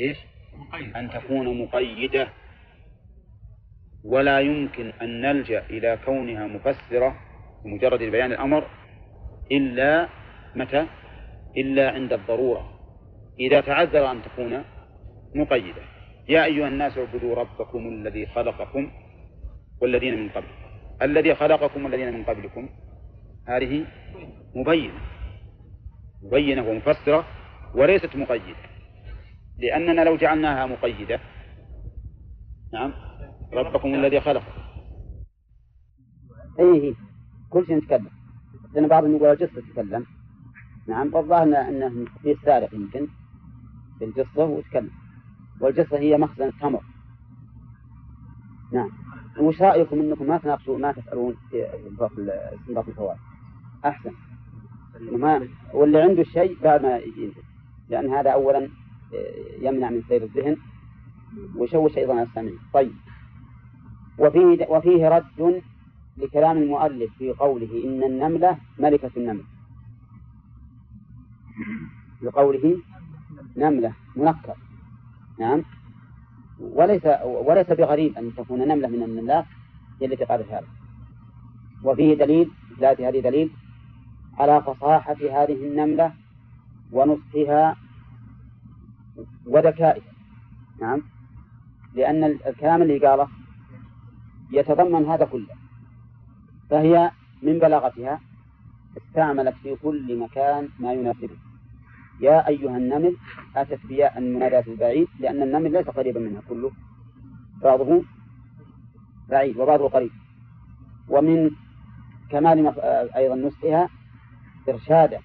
[0.00, 0.18] إيش؟
[0.96, 2.28] أن تكون مقيدة.
[4.04, 7.16] ولا يمكن أن نلجأ إلى كونها مفسرة
[7.64, 8.66] بمجرد بيان الأمر
[9.52, 10.08] إلا
[10.56, 10.86] متى؟
[11.56, 12.70] إلا عند الضرورة.
[13.40, 14.64] إذا تعذر أن تكون
[15.34, 15.82] مقيدة.
[16.28, 18.90] يا أيها الناس اعبدوا ربكم الذي خلقكم
[19.80, 20.48] والذين من قبل.
[21.02, 22.68] الذي خلقكم والذين من قبلكم.
[23.48, 23.86] هذه
[24.54, 25.00] مبينة.
[26.22, 27.26] مبينة ومفسرة
[27.74, 28.73] وليست مقيدة.
[29.58, 31.20] لأننا لو جعلناها مقيدة.
[32.72, 32.92] نعم.
[33.52, 34.42] ربكم الذي خلق.
[36.60, 36.94] أي
[37.50, 38.10] كل شيء نتكلم
[38.74, 40.06] لأن بعضهم يقول الجصة تتكلم.
[40.88, 41.14] نعم.
[41.14, 43.08] والظاهر أنه في السارق يمكن.
[43.98, 44.90] في الجصة وتكلم
[45.60, 46.82] والجصة هي مخزن التمر.
[48.72, 48.90] نعم.
[49.40, 51.66] وش رأيكم أنكم ما تناقشوا ما تسألون في
[52.54, 53.18] استنباط الفوائد؟
[53.84, 54.12] أحسن.
[55.00, 57.42] ما واللي عنده الشيء بعد ما ينزل.
[57.88, 58.68] لأن هذا أولا
[59.60, 60.56] يمنع من سير الذهن
[61.56, 62.92] ويشوش أيضا السامعين طيب.
[64.18, 65.62] وفيه وفيه رد
[66.16, 69.44] لكلام المؤلف في قوله إن النملة ملكة النمل.
[72.22, 72.76] بقوله
[73.56, 74.56] نملة منكر.
[75.38, 75.62] نعم.
[76.60, 79.44] وليس وليس بغريب أن تكون نملة من النملات
[80.00, 80.66] هي التي قالت هذا.
[81.84, 83.50] وفيه دليل ذات هذه دليل
[84.38, 86.12] على فصاحة هذه النملة
[86.92, 87.76] ونصحها
[89.46, 90.12] وذكائها
[90.80, 91.02] نعم.
[91.94, 93.28] لأن الكلام اللي قاله
[94.52, 95.54] يتضمن هذا كله.
[96.70, 97.10] فهي
[97.42, 98.20] من بلاغتها
[98.96, 101.36] استعملت في كل مكان ما يناسبه.
[102.20, 103.16] يا أيها النمل
[103.56, 106.70] أتت بياء المناداة البعيد لأن النمل ليس قريبا منها كله.
[107.62, 108.02] بعضه
[109.30, 110.10] بعيد وبعضه قريب.
[111.08, 111.50] ومن
[112.30, 112.80] كمال
[113.16, 113.88] أيضا نصحها
[114.68, 115.20] إرشادا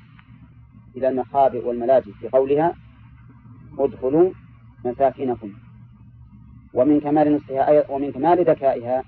[0.96, 2.76] إلى المخابئ والملاجئ في قولها
[3.78, 4.32] ادخلوا
[4.86, 5.54] مساكنكم.
[6.74, 9.04] ومن كمال نصحها ومن كمال ذكائها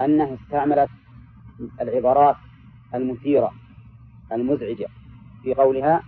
[0.00, 0.88] أنها استعملت
[1.80, 2.36] العبارات
[2.94, 3.52] المثيرة
[4.32, 4.86] المزعجة.
[5.42, 6.02] في قولها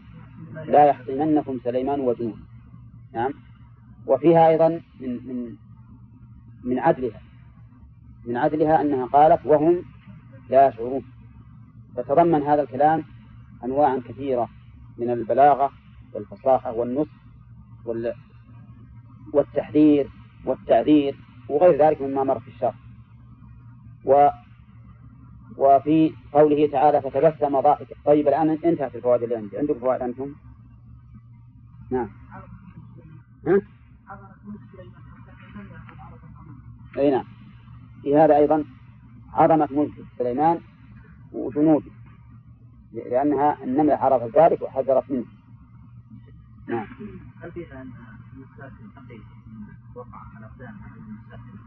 [0.65, 2.39] لا يحطمنكم سليمان وجنود
[3.13, 3.33] نعم.
[4.07, 4.69] وفيها أيضا
[5.01, 5.57] من من
[6.65, 7.21] من عدلها.
[8.27, 9.83] من عدلها أنها قالت وهم
[10.51, 11.03] لا يشعرون.
[11.97, 13.05] فتضمن هذا الكلام
[13.65, 14.49] أنواعا كثيرة
[14.99, 15.71] من البلاغة
[16.13, 17.20] والفصاحة والنصح
[19.33, 20.09] والتحذير
[20.45, 21.17] والتعذير
[21.49, 22.75] وغير ذلك مما مر في الشرح.
[24.05, 24.29] و
[25.57, 29.59] وفي قوله تعالى فتبسم ضاحكا طيب الآن انتهت الفوائد اللي عندي.
[29.59, 30.35] عندكم فوائد أنتم؟
[31.91, 32.09] نعم.
[33.47, 33.61] ها؟
[36.99, 37.25] أي نعم.
[38.03, 38.65] في هذا أيضا
[39.33, 40.61] عظمة ملك سليمان
[41.33, 41.91] وجنوده
[42.93, 45.40] لأنها النملة عرفت ذلك وحذرت منه.
[46.71, 46.87] نعم.
[47.43, 47.91] هل فيها أن
[48.35, 49.21] المساكن
[49.95, 51.61] وقع على أقدام المساكن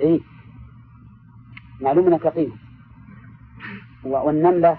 [0.00, 0.20] إيه.
[1.80, 2.56] معلوم أنها ثقيلة
[4.04, 4.78] والنملة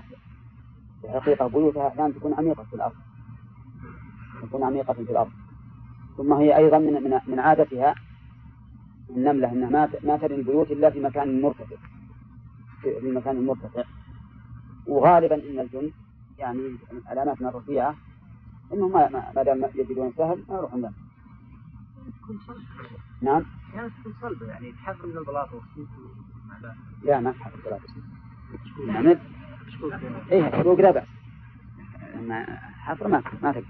[1.01, 2.95] في الحقيقة بيوتها أحيانا تكون عميقة في الأرض.
[4.41, 5.31] تكون عميقة في الأرض.
[6.17, 7.95] ثم هي أيضا من من, عادتها
[9.09, 11.75] النملة أنها ما ما تبني البيوت إلا في مكان مرتفع.
[12.81, 13.83] في المكان المرتفع
[14.87, 15.91] وغالبا إن الجن
[16.39, 16.77] يعني
[17.11, 17.95] الأماكن الرفيعة
[18.73, 20.93] إنهم ما ما دام يجدون سهل ما يروحون لهم
[23.21, 25.49] نعم؟ كانت تكون صلبة يعني تحفر من البلاط
[27.03, 27.81] لا ما تحفر البلاط.
[28.87, 29.17] يعني
[30.31, 31.07] إيه حروق لا بأس.
[32.79, 33.65] حفر ما ما تقدر.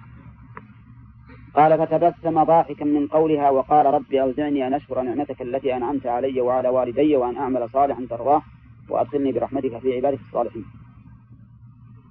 [1.55, 6.69] قال فتبسم ضاحكا من قولها وقال ربي أوزعني أن أشكر نعمتك التي أنعمت علي وعلى
[6.69, 8.41] والدي وأن أعمل صالحا ترضاه
[8.89, 10.65] وأدخلني برحمتك في عبادك الصالحين.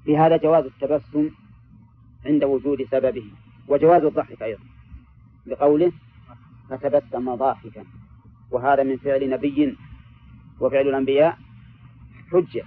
[0.04, 1.30] في هذا جواز التبسم
[2.26, 3.24] عند وجود سببه
[3.68, 4.62] وجواز الضحك أيضا.
[5.46, 5.92] لقوله
[6.70, 7.84] فتبسم ضاحكا
[8.50, 9.76] وهذا من فعل نبي
[10.60, 11.38] وفعل الأنبياء
[12.32, 12.62] حجة.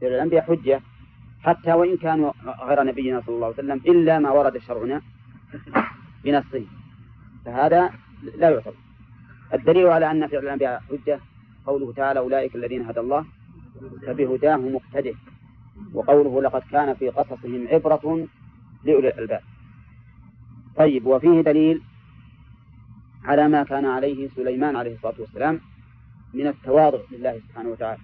[0.00, 0.80] فعل الأنبياء حجة
[1.40, 5.02] حتى وإن كانوا غير نبينا صلى الله عليه وسلم إلا ما ورد شرعنا
[6.24, 6.64] بنصه.
[7.44, 7.90] فهذا
[8.36, 8.74] لا يعتبر.
[9.54, 11.20] الدليل على أن فعل الأنبياء حجة
[11.66, 13.24] قوله تعالى أولئك الذين هدى الله
[14.06, 15.14] فبهداه مقتده.
[15.94, 18.26] وقوله لقد كان في قصصهم عبرة
[18.84, 19.40] لأولي الألباب.
[20.76, 21.82] طيب وفيه دليل
[23.24, 25.60] على ما كان عليه سليمان عليه الصلاة والسلام
[26.34, 28.00] من التواضع لله سبحانه وتعالى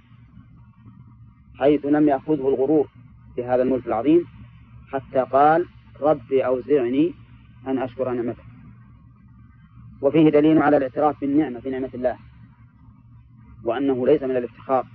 [1.59, 2.89] حيث لم يأخذه الغرور
[3.37, 4.25] بهذا الملك العظيم
[4.93, 5.67] حتى قال
[6.01, 7.15] ربي أوزعني
[7.67, 8.45] أن أشكر نعمتك
[10.03, 12.17] وفيه دليل على الاعتراف بالنعمة في نعمة الله
[13.65, 14.87] وأنه ليس من الافتخار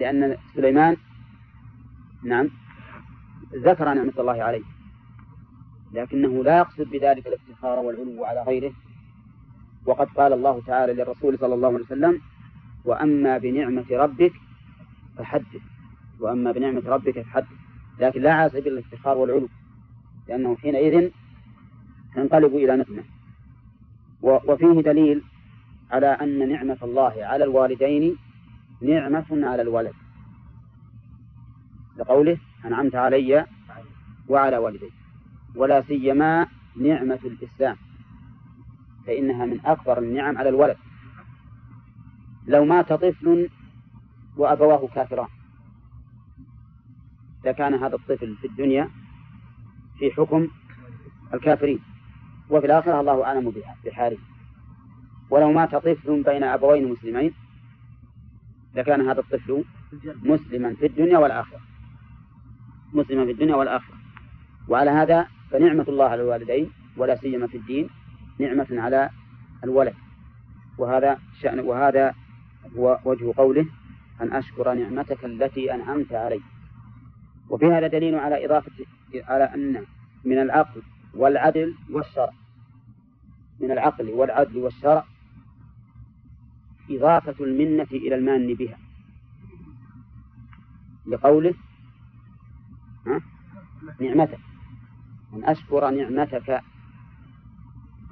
[0.00, 0.96] لأن سليمان
[2.24, 2.50] نعم
[3.54, 4.62] ذكر نعمة الله عليه.
[5.94, 8.72] لكنه لا يقصد بذلك الافتخار والعلو على غيره.
[9.86, 12.20] وقد قال الله تعالى للرسول صلى الله عليه وسلم
[12.84, 14.32] وأما بنعمة ربك
[15.18, 15.62] فحدث.
[16.20, 17.48] وأما بنعمة ربك فحدث.
[18.00, 19.48] لكن لا على سبيل الافتخار والعلو
[20.28, 21.10] لأنه حينئذ
[22.14, 23.02] تنقلب إلى نقمة
[24.22, 25.22] وفيه دليل
[25.90, 28.16] على أن نعمة الله على الوالدين
[28.80, 29.94] نعمة على الولد.
[31.96, 33.46] لقوله أنعمت علي
[34.28, 34.90] وعلى والدي.
[35.54, 36.46] ولا سيما
[36.76, 37.76] نعمة الإسلام.
[39.06, 40.76] فإنها من أكبر النعم على الولد.
[42.46, 43.50] لو مات طفل
[44.36, 45.28] وأبواه كافران.
[47.44, 48.90] لكان هذا الطفل في الدنيا
[49.98, 50.48] في حكم
[51.34, 51.78] الكافرين.
[52.50, 53.52] وفي الآخرة الله أعلم
[53.84, 54.18] بحاله.
[55.30, 57.34] ولو مات طفل بين أبوين مسلمين
[58.74, 59.64] لكان هذا الطفل
[60.22, 61.60] مسلما في الدنيا والآخرة.
[62.92, 63.96] مسلما في الدنيا والآخرة.
[64.68, 67.88] وعلى هذا فنعمة الله على الوالدين ولا سيما في الدين
[68.38, 69.10] نعمة على
[69.64, 69.94] الولد.
[70.78, 72.14] وهذا شأن وهذا
[72.76, 73.66] هو وجه قوله
[74.20, 76.40] أن أشكر نعمتك التي أنعمت علي.
[77.48, 78.72] وفي هذا دليل على إضافة
[79.14, 79.84] على أن
[80.24, 80.82] من العقل
[81.14, 82.32] والعدل والشرع.
[83.60, 85.04] من العقل والعدل والشرع
[86.90, 88.78] إضافة المنة إلى المان بها.
[91.06, 91.54] لقوله
[93.06, 93.20] ها؟
[94.00, 94.38] نعمتك.
[95.34, 96.60] أن أشكر نعمتك.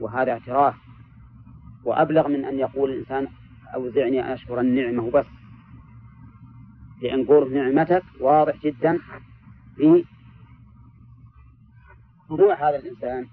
[0.01, 0.75] وهذا اعتراف.
[1.85, 3.29] وأبلغ من أن يقول الإنسان
[3.75, 5.27] أوزعني أن أشكر النعمة بس.
[7.03, 8.99] لأن قول نعمتك واضح جدا
[9.77, 10.05] في
[12.29, 13.27] خضوع هذا الإنسان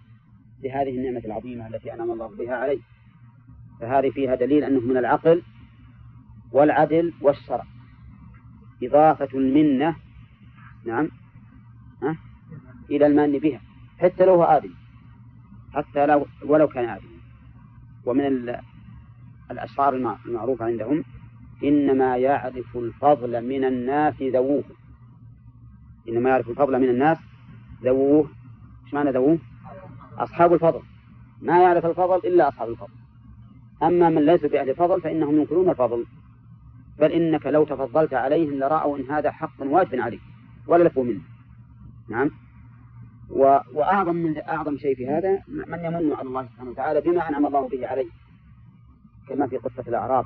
[0.63, 2.93] لهذه النعمة العظيمة التي أنعم الله بها عليه.
[3.79, 5.41] فهذه فيها دليل أنه من العقل
[6.51, 7.63] والعدل والشرع.
[8.83, 9.95] إضافة المنة
[10.85, 11.09] نعم
[12.03, 12.17] ها
[12.91, 13.61] إلى المن بها
[13.99, 14.73] حتى لو هو آدم
[15.73, 17.13] حتى لو ولو كان آدم
[18.05, 18.55] ومن
[19.51, 19.93] الأشعار
[20.25, 21.03] المعروفة عندهم
[21.63, 24.63] إنما يعرف الفضل من الناس ذووه.
[26.09, 27.17] إنما يعرف الفضل من الناس
[27.83, 28.29] ذووه.
[28.85, 29.37] إيش معنى ذووه؟
[30.17, 30.81] أصحاب الفضل.
[31.41, 33.02] ما يعرف الفضل إلا أصحاب الفضل.
[33.83, 36.06] أما من ليس بأهل الفضل فإنهم ينكرون الفضل.
[37.00, 40.21] بل إنك لو تفضلت عليهم لرأوا أن هذا حق واجب عليك
[40.68, 41.21] ولا لفوا منه.
[42.09, 42.31] نعم؟
[43.30, 43.59] و...
[43.74, 47.68] وأعظم من أعظم شيء في هذا من يمن على الله سبحانه وتعالى بما أنعم الله
[47.69, 48.07] به عليه.
[49.30, 50.25] كما في قصة الأعراب.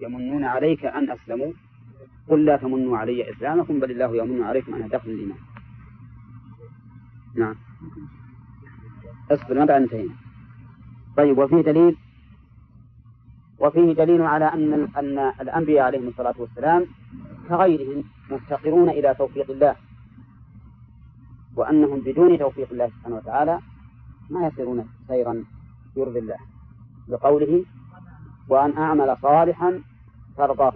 [0.00, 1.52] يمنون عليك أن أسلموا.
[2.28, 5.38] قل لا تمنوا علي إسلامكم بل الله يمن عليكم أن هداكم الإيمان.
[7.34, 7.54] نعم.
[9.30, 10.14] اصبر ما بعد انتهينا.
[11.16, 11.96] طيب وفيه دليل
[13.60, 16.86] وفيه دليل على أن أن الأنبياء عليهم الصلاة والسلام
[17.48, 19.76] كغيرهم مفتقرون إلى توفيق الله
[21.56, 23.60] وأنهم بدون توفيق الله سبحانه وتعالى
[24.30, 25.44] ما يسيرون سيرا
[25.96, 26.36] يرضي الله.
[27.08, 27.64] بقوله
[28.48, 29.80] وأن أعمل صالحا
[30.36, 30.72] ترضاه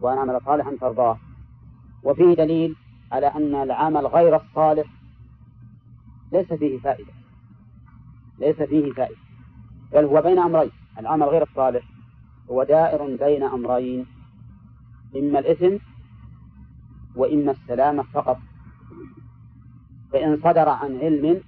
[0.00, 1.18] وأن أعمل صالحا ترضاه.
[2.02, 2.76] وفيه دليل
[3.12, 4.86] على أن العمل غير الصالح
[6.32, 7.12] ليس فيه فائدة
[8.38, 9.16] ليس فيه فائدة
[9.92, 10.70] بل هو بين أمرين.
[10.98, 11.84] العمل غير الصالح.
[12.50, 14.06] هو دائر بين أمرين
[15.16, 15.76] إما الإثم
[17.14, 18.38] وإما السلامة فقط.
[20.12, 21.40] فإن صدر عن علم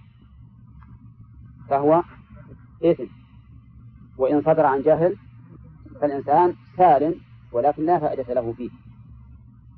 [1.69, 2.03] فهو
[2.85, 3.07] إثم
[4.19, 5.17] وإن صدر عن جهل
[6.01, 7.15] فالإنسان سالم
[7.53, 8.71] ولكن لا فائدة له فيه.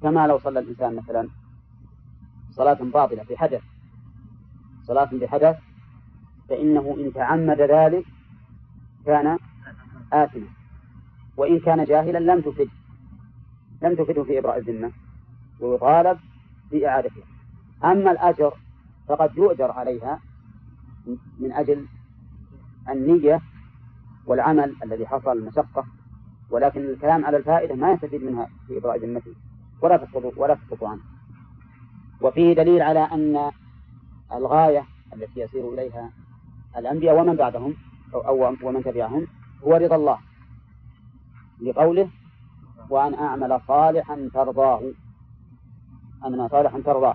[0.03, 1.29] كما لو صلى الإنسان مثلا
[2.51, 3.63] صلاة باطلة في حدث
[4.83, 5.59] صلاة بحدث
[6.49, 8.05] فإنه إن تعمد ذلك
[9.07, 9.39] كان
[10.13, 10.47] آثما
[11.37, 12.69] وإن كان جاهلا لم تفد.
[13.83, 14.93] لم تفده في إبراء الذمة.
[15.61, 16.19] ويطالب
[16.71, 17.25] بإعادتها.
[17.85, 18.55] أما الأجر
[19.09, 20.21] فقد يؤجر عليها
[21.39, 21.87] من أجل
[22.89, 23.41] النية
[24.27, 25.85] والعمل الذي حصل المشقة
[26.51, 29.35] ولكن الكلام على الفائدة ما يستفيد منها في إبراء ذمته.
[29.83, 31.01] ولا تسقط ولا تسقط عنه.
[32.21, 33.51] وفيه دليل على أن
[34.33, 36.11] الغاية التي يسير إليها
[36.77, 37.75] الأنبياء ومن بعدهم
[38.15, 39.27] أو, أو ومن تبعهم
[39.65, 40.19] هو رضا الله.
[41.61, 42.09] لقوله
[42.91, 44.83] وأن أعمل صالحا ترضاه.
[46.25, 47.15] أعمل صالحا ترضاه.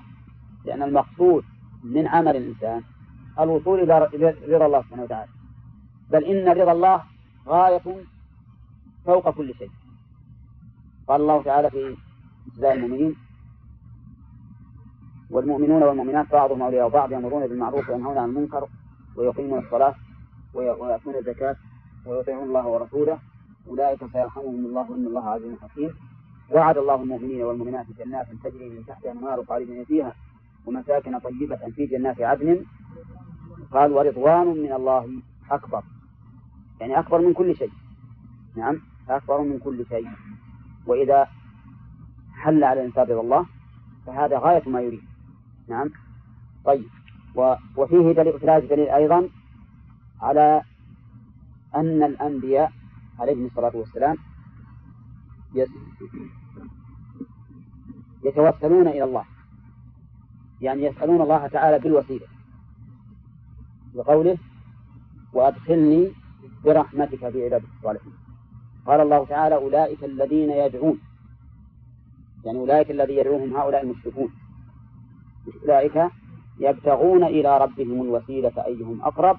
[0.65, 1.43] لأن المقصود
[1.83, 2.83] من عمل الإنسان
[3.39, 3.99] الوصول إلى
[4.47, 5.31] رضا الله سبحانه وتعالى.
[6.09, 7.03] بل إن رضا الله
[7.47, 8.05] غاية
[9.05, 9.71] فوق كل شيء.
[11.07, 11.97] قال الله تعالى في
[12.47, 13.15] ابتداء المؤمنين
[15.29, 18.67] والمؤمنون والمؤمنات بعضهم أولياء بعض يأمرون بالمعروف وينهون عن المنكر
[19.15, 19.95] ويقيمون الصلاة
[20.53, 21.55] ويأتون الزكاة.
[22.07, 23.19] ويطيعون الله ورسوله
[23.67, 25.91] أولئك سيرحمهم الله إن الله عزيز حكيم.
[26.51, 30.13] وعد الله المؤمنين والمؤمنات جنات تجري من تحتها النار خالدين فيها
[30.65, 32.65] ومساكن طيبة في جنات عدن.
[33.71, 35.09] قال ورضوان من الله
[35.51, 35.83] أكبر.
[36.79, 37.71] يعني أكبر من كل شيء.
[38.55, 40.07] نعم أكبر من كل شيء.
[40.87, 41.27] وإذا
[42.33, 43.45] حل على الإنسان رضا الله
[44.05, 45.03] فهذا غاية ما يريد.
[45.67, 45.89] نعم
[46.65, 46.89] طيب.
[47.77, 49.29] وفيه دليل دليل أيضا
[50.21, 50.61] على
[51.75, 52.71] أن الأنبياء
[53.19, 54.17] عليهم الصلاة والسلام
[58.23, 59.25] يتوسلون إلى الله.
[60.61, 62.27] يعني يسألون الله تعالى بالوسيلة
[63.95, 64.37] بقوله
[65.33, 66.11] وأدخلني
[66.65, 68.13] برحمتك في عبادك الصالحين.
[68.85, 70.99] قال الله تعالى أولئك الذين يدعون
[72.45, 74.29] يعني أولئك الذي يدعوهم هؤلاء المشركون.
[75.63, 76.11] أولئك
[76.59, 79.37] يبتغون إلى ربهم الوسيلة أيهم أقرب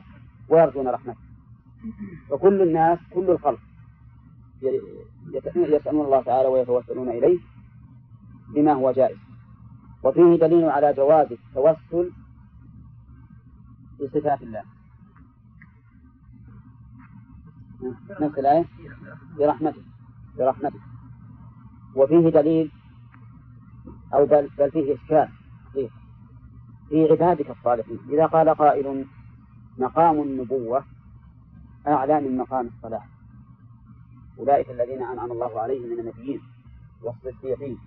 [0.48, 1.25] ويرجون رحمته.
[2.30, 3.60] فكل الناس كل الخلق
[5.56, 7.38] يسألون الله تعالى ويتوسلون إليه
[8.54, 9.18] بما هو جائز.
[10.02, 12.12] وفيه دليل على جواز التوسل
[14.00, 14.62] بصفات الله.
[18.20, 18.64] نفس الآية؟
[19.38, 19.82] برحمته
[20.38, 20.80] برحمته.
[21.96, 22.70] وفيه دليل
[24.14, 25.28] أو بل, بل فيه إشكال.
[26.88, 27.98] في عبادك الصالحين.
[28.08, 29.06] إذا قال قائل
[29.78, 30.84] مقام النبوة
[31.88, 33.08] أعلى من مقام الصلاح
[34.38, 36.40] أولئك الذين أنعم الله عليهم من النبيين
[37.02, 37.78] والصديقين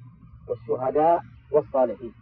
[0.47, 2.13] والشهداء والصالحين.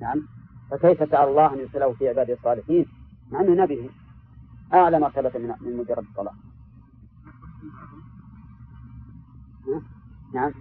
[0.00, 0.28] نعم.
[0.70, 2.86] فكيف سأل الله أن يرسله في عباده الصالحين؟
[3.30, 3.90] مع أنه نبي.
[4.74, 6.34] أعلى مرتبة من مجرد الصلاة.
[10.34, 10.52] نعم.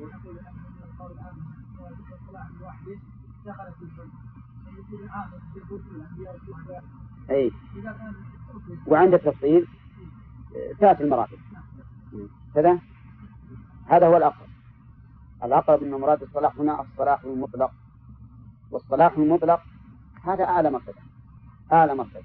[7.30, 7.52] أي.
[8.88, 9.68] وعند التفصيل
[10.80, 11.38] تأتي المراتب.
[12.56, 12.80] كذا؟
[13.86, 14.48] هذا هو الأقرب.
[15.44, 17.72] الأقرب أن مراد الصلاح هنا الصلاح المطلق.
[18.72, 19.62] والصلاح المطلق
[20.24, 21.02] هذا أعلى مرتبة
[21.72, 22.24] أعلى مرتبة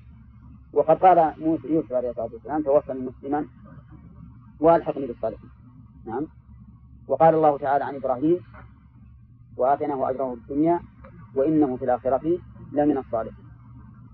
[0.73, 3.47] وقد قال موسى يوسف عليه الصلاة والسلام توفني مسلما
[4.61, 5.51] وألحقني بالصالحين.
[6.07, 6.27] نعم.
[7.09, 8.41] وقال الله تعالى عن إبراهيم
[9.57, 10.81] وآتيناه أجره في الدنيا
[11.35, 12.39] وإنه في الآخرة
[12.73, 13.45] لمن الصالحين.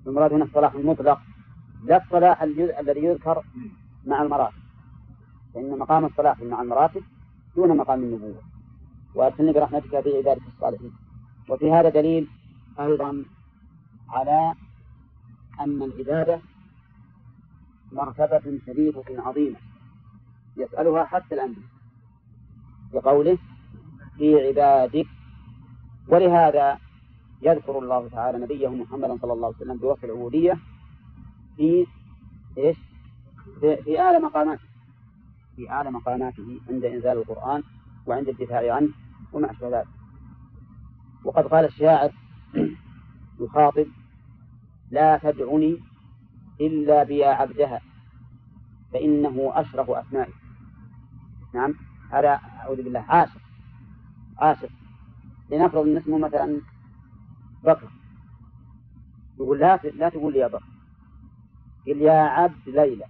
[0.06, 1.20] المراد هنا الصلاح المطلق.
[1.84, 3.44] لا الصلاح الذي يذكر
[4.06, 4.58] مع المراتب.
[5.54, 7.02] فإن مقام الصلاح مع المراتب
[7.56, 8.42] دون مقام النبوة.
[9.14, 10.92] وأدخلني برحمتك في عبادك الصالحين.
[11.48, 12.28] وفي هذا دليل
[12.80, 13.24] أيضا
[14.08, 14.54] على
[15.60, 16.40] أن العبادة
[17.92, 19.56] مرتبة شريفة عظيمة.
[20.56, 21.68] يسألها حتى الأنبياء.
[22.92, 23.38] بقوله
[24.16, 25.06] في عبادك.
[26.08, 26.78] ولهذا
[27.42, 30.58] يذكر الله تعالى نبيه محمدا صلى الله عليه وسلم بوصف العبودية
[31.58, 31.86] في
[32.58, 32.76] إيش؟
[33.60, 34.62] في, في أعلى مقاماته.
[35.56, 37.62] في أعلى مقاماته عند إنزال القرآن
[38.06, 38.88] وعند الدفاع عنه
[39.32, 39.88] وما أشبه ذلك.
[41.24, 42.10] وقد قال الشاعر
[43.40, 43.86] يخاطب
[44.90, 45.78] لا تدعني
[46.60, 47.80] إلا بيا عبدها
[48.92, 50.32] فإنه أشرف أسمائي
[51.54, 51.74] نعم
[52.12, 53.40] هذا أعوذ بالله عاشق
[54.38, 54.68] عاشق.
[55.50, 56.60] لنفرض أن اسمه مثلا
[57.64, 57.88] بكر.
[59.40, 60.77] يقول لا لا تقول لي يا بكر.
[61.88, 63.04] قل يا عبد ليلى.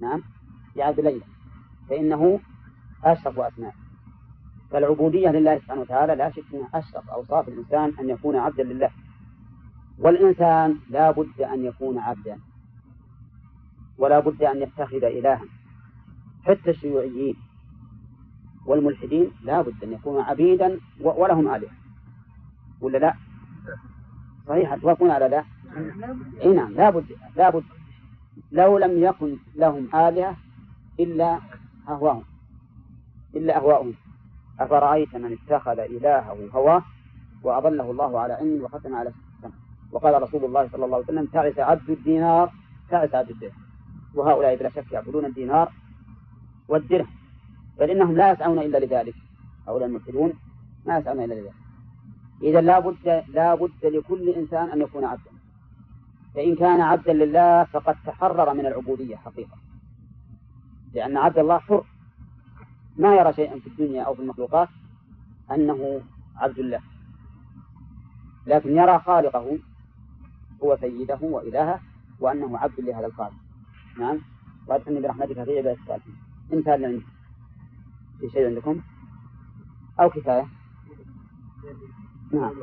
[0.00, 0.22] نعم؟
[0.76, 1.24] يا عبد ليلى.
[1.88, 2.40] فإنه
[3.04, 3.74] أشرف أسماء.
[4.70, 8.90] فالعبودية لله سبحانه وتعالى لا شك أنها أشرف أوصاف الإنسان أن يكون عبدا لله.
[9.98, 12.38] والإنسان لا بد أن يكون عبدا.
[13.98, 15.40] ولا بد أن يتخذ إلها.
[16.44, 17.36] حتى الشيوعيين
[18.66, 21.70] والملحدين لا بد أن يكونوا عبيدا ولهم آلهة
[22.80, 23.14] ولا لا؟
[24.48, 25.44] صحيح؟ توافقون على لا؟
[26.42, 27.04] اي نعم لا بد
[27.36, 27.64] لا بد.
[28.52, 30.36] لو لم يكن لهم آلهة
[31.00, 31.38] إلا
[31.88, 32.24] أهواهم
[33.36, 33.94] إلا أهواؤهم
[34.60, 36.82] أفرأيت من اتخذ إلهه هواه
[37.42, 39.12] وأضله الله على علم وختم على
[39.42, 39.50] سمع
[39.92, 42.52] وقال رسول الله صلى الله عليه وسلم تعس عبد الدينار
[42.90, 43.64] تعس عبد الدرهم
[44.14, 45.72] وهؤلاء بلا شك يعبدون الدينار
[46.68, 47.14] والدرهم.
[47.78, 49.14] بل إنهم لا يسعون إلا لذلك.
[49.68, 50.32] هؤلاء الملحدون
[50.86, 51.54] ما يسعون إلا لذلك.
[52.42, 55.30] إذا لا بد لا بد لكل إنسان أن يكون عبدا.
[56.34, 59.56] فإن كان عبدا لله فقد تحرر من العبودية حقيقة.
[60.94, 61.84] لأن عبد الله حر.
[62.96, 64.68] ما يرى شيئا في الدنيا أو في المخلوقات
[65.50, 66.00] أنه
[66.36, 66.80] عبد الله
[68.46, 69.58] لكن يرى خالقه
[70.62, 71.80] هو سيده وإلهه
[72.20, 73.34] وأنه عبد لهذا الخالق.
[73.98, 74.18] نعم؟
[74.66, 76.16] وأدخلني برحمتك في عبادة الصالحين.
[76.52, 77.02] انتهى اللي
[78.20, 78.80] في شيء عندكم؟
[80.00, 80.46] أو كفاية؟
[82.32, 82.54] نعم.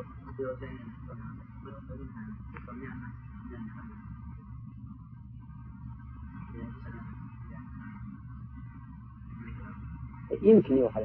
[10.42, 11.02] يمكن يؤخذ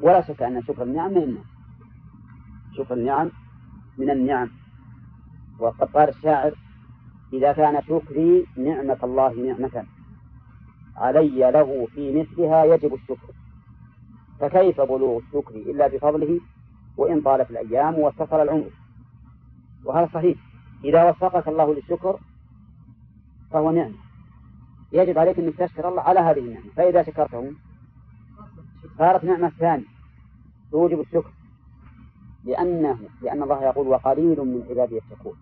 [0.00, 1.44] ولا شك أن شكر النعم من النعم
[2.78, 3.30] شكر النعم
[3.98, 4.50] من النعم.
[5.58, 6.54] وقد قال الشاعر
[7.32, 9.84] إذا كان شكري نعمة الله نعمة.
[10.96, 13.32] علي له في مثلها يجب الشكر.
[14.40, 16.40] فكيف بلوغ الشكر إلا بفضله؟
[16.96, 18.70] وإن طالت الأيام واتصل العمر.
[19.84, 20.38] وهذا صحيح.
[20.84, 22.20] إذا وفقك الله للشكر
[23.50, 23.94] فهو نعمة.
[24.92, 26.70] يجب عليك أن تشكر الله على هذه النعمة.
[26.76, 27.52] فإذا شكرته
[28.98, 29.84] صارت نعمة ثانية.
[30.70, 31.32] توجب الشكر.
[32.44, 35.36] لأنه لأن الله يقول وقليل من عبادي الشكور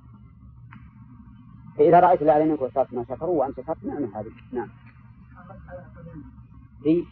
[1.79, 4.31] فإذا رأيت الأعلى منك وصارت ما شكروا وأنت شكرت نعمة هذه.
[4.53, 4.69] نعم.
[6.83, 7.05] في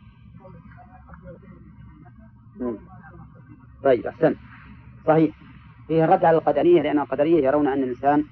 [3.84, 4.34] طيب أحسن
[5.06, 5.34] صحيح.
[5.88, 8.24] فيه رد على القدرية لأن القدرية يرون أن الإنسان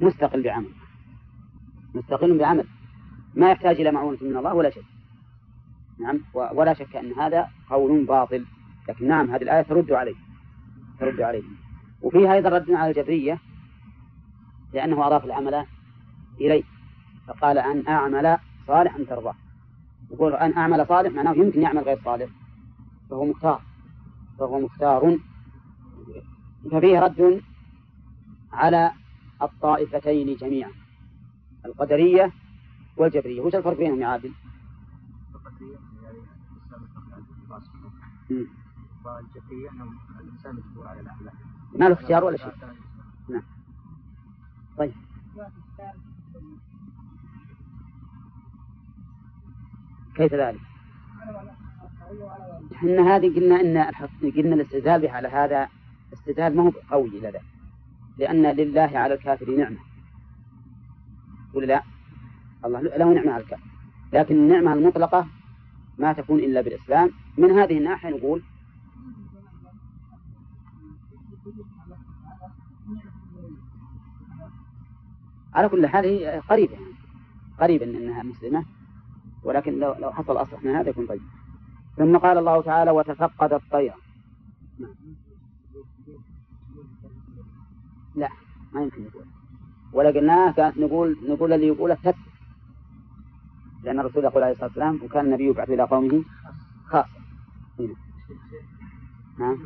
[0.00, 0.70] مستقل بعمل.
[1.94, 2.66] مستقل بعمل.
[3.34, 4.84] ما يحتاج إلى معونة من الله ولا شيء.
[6.00, 8.44] نعم ولا شك أن هذا قول باطل.
[8.88, 10.14] لكن نعم هذه الآية ترد عليه
[11.00, 11.42] ترد عليه.
[12.02, 13.38] وفيها أيضا رد على الجبرية
[14.72, 15.66] لأنه أضاف العمل
[16.40, 16.62] إليه
[17.26, 19.34] فقال أن أعمل صالحا ترضاه.
[20.10, 22.30] يقول أن أعمل صالح معناه يمكن يعمل غير صالح
[23.10, 23.62] فهو مختار
[24.38, 25.18] فهو مختار.
[26.72, 27.42] ففيه رد
[28.52, 28.92] على
[29.42, 30.70] الطائفتين جميعا
[31.66, 32.32] القدرية
[32.96, 33.40] والجبرية.
[33.40, 34.32] وش الفرق بينهم يا عادل؟
[40.20, 41.32] الإنسان على الأعمال
[41.72, 42.52] ما له اختيار ولا شيء؟
[43.28, 43.42] نعم.
[44.78, 44.92] طيب.
[50.14, 50.60] كيف ذلك؟
[52.74, 53.76] إحنا هذه قلنا إن
[54.30, 55.68] قلنا الاستدلال على هذا
[56.12, 57.40] استدلال ما هو قوي لنا.
[58.18, 59.78] لأن لله على الكافر نعمة.
[61.54, 61.82] ولا لا؟
[62.64, 63.66] الله له نعمة على الكافر.
[64.12, 65.26] لكن النعمة المطلقة
[65.98, 67.10] ما تكون إلا بالإسلام.
[67.38, 68.42] من هذه الناحية نقول
[75.54, 76.76] على كل حال هي قريبة
[77.60, 78.64] قريبة إنها مسلمة
[79.42, 81.22] ولكن لو لو حصل أصح من هذا يكون طيب.
[81.96, 83.94] ثم قال الله تعالى وتفقد الطير.
[88.14, 88.28] لا
[88.72, 89.24] ما يمكن نقول
[89.92, 92.25] ولا قلناه نقول نقول اللي يقوله تثبت
[93.86, 96.24] لأن الرسول يقول عليه الصلاة والسلام وكان النبي يبعث إلى قومه
[96.86, 97.08] خاصة
[99.38, 99.58] نعم.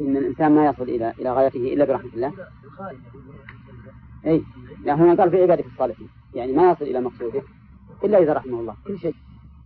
[0.00, 2.32] إن الإنسان ما يصل إلى إلى غايته إلا برحمة الله.
[4.26, 4.44] أي
[4.84, 6.08] لا هنا قال في عبادة الصالحين.
[6.34, 7.42] يعني ما يصل إلى مقصوده
[8.04, 8.76] إلا إذا رحمه الله.
[8.86, 9.14] كل شيء.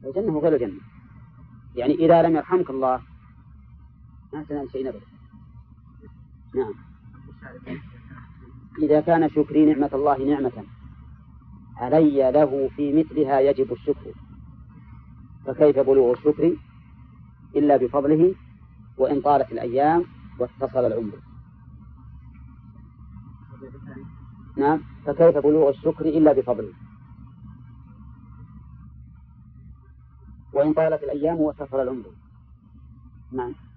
[0.05, 0.81] الجنة وغير الجنة.
[1.77, 3.01] يعني إذا لم يرحمك الله
[4.33, 5.18] ما تنال شيء أبدا.
[6.59, 6.75] نعم.
[8.83, 10.65] إذا كان شكري نعمة الله نعمة.
[11.77, 14.13] علي له في مثلها يجب الشكر.
[15.47, 16.57] فكيف بلوغ الشكر
[17.57, 18.35] إلا بفضله
[18.99, 20.05] وإن طالت الأيام
[20.39, 21.19] واتصل العمر؟
[24.57, 24.81] نعم.
[25.07, 26.73] فكيف بلوغ الشكر إلا بفضله؟
[30.53, 32.11] وإن طالت الأيام واتصل العمر.
[33.33, 33.68] نعم.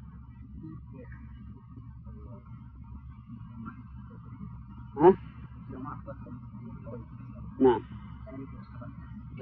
[4.98, 5.14] ها؟
[7.60, 7.82] نعم.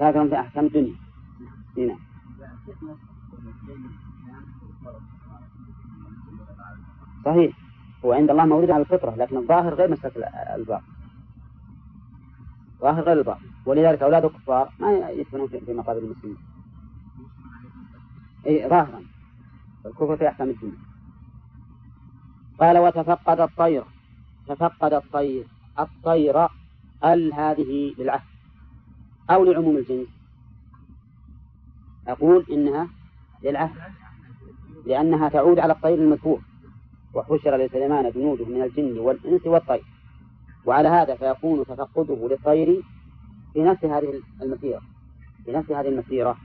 [0.01, 0.95] هذا في أحكام الدنيا
[1.77, 1.99] نعم.
[7.25, 7.57] صحيح.
[8.05, 10.83] هو عند الله مولود على الفطرة لكن الظاهر غير مسألة الباطل
[12.81, 16.37] ظاهر غير الباطل ولذلك أولاد الكفار ما يدفنون في مقابر المسلمين.
[18.47, 19.03] أي ظاهرا.
[19.85, 20.77] الكفر في أحكام الدنيا
[22.59, 23.83] قال وتفقد الطير.
[24.49, 25.45] تفقد الطير.
[25.79, 26.47] الطير
[27.03, 28.21] ال هذه للعهد
[29.29, 30.07] أو لعموم الجنس؟
[32.07, 32.87] أقول إنها
[33.43, 33.81] للعهد
[34.85, 36.41] لأنها تعود على الطير المذكور
[37.13, 39.83] وحشر لسليمان جنوده من الجن والإنس والطير.
[40.65, 42.83] وعلى هذا فيكون تفقده للطير
[43.53, 44.81] في نفس هذه المسيرة.
[45.45, 46.37] في نفس هذه المسيرة.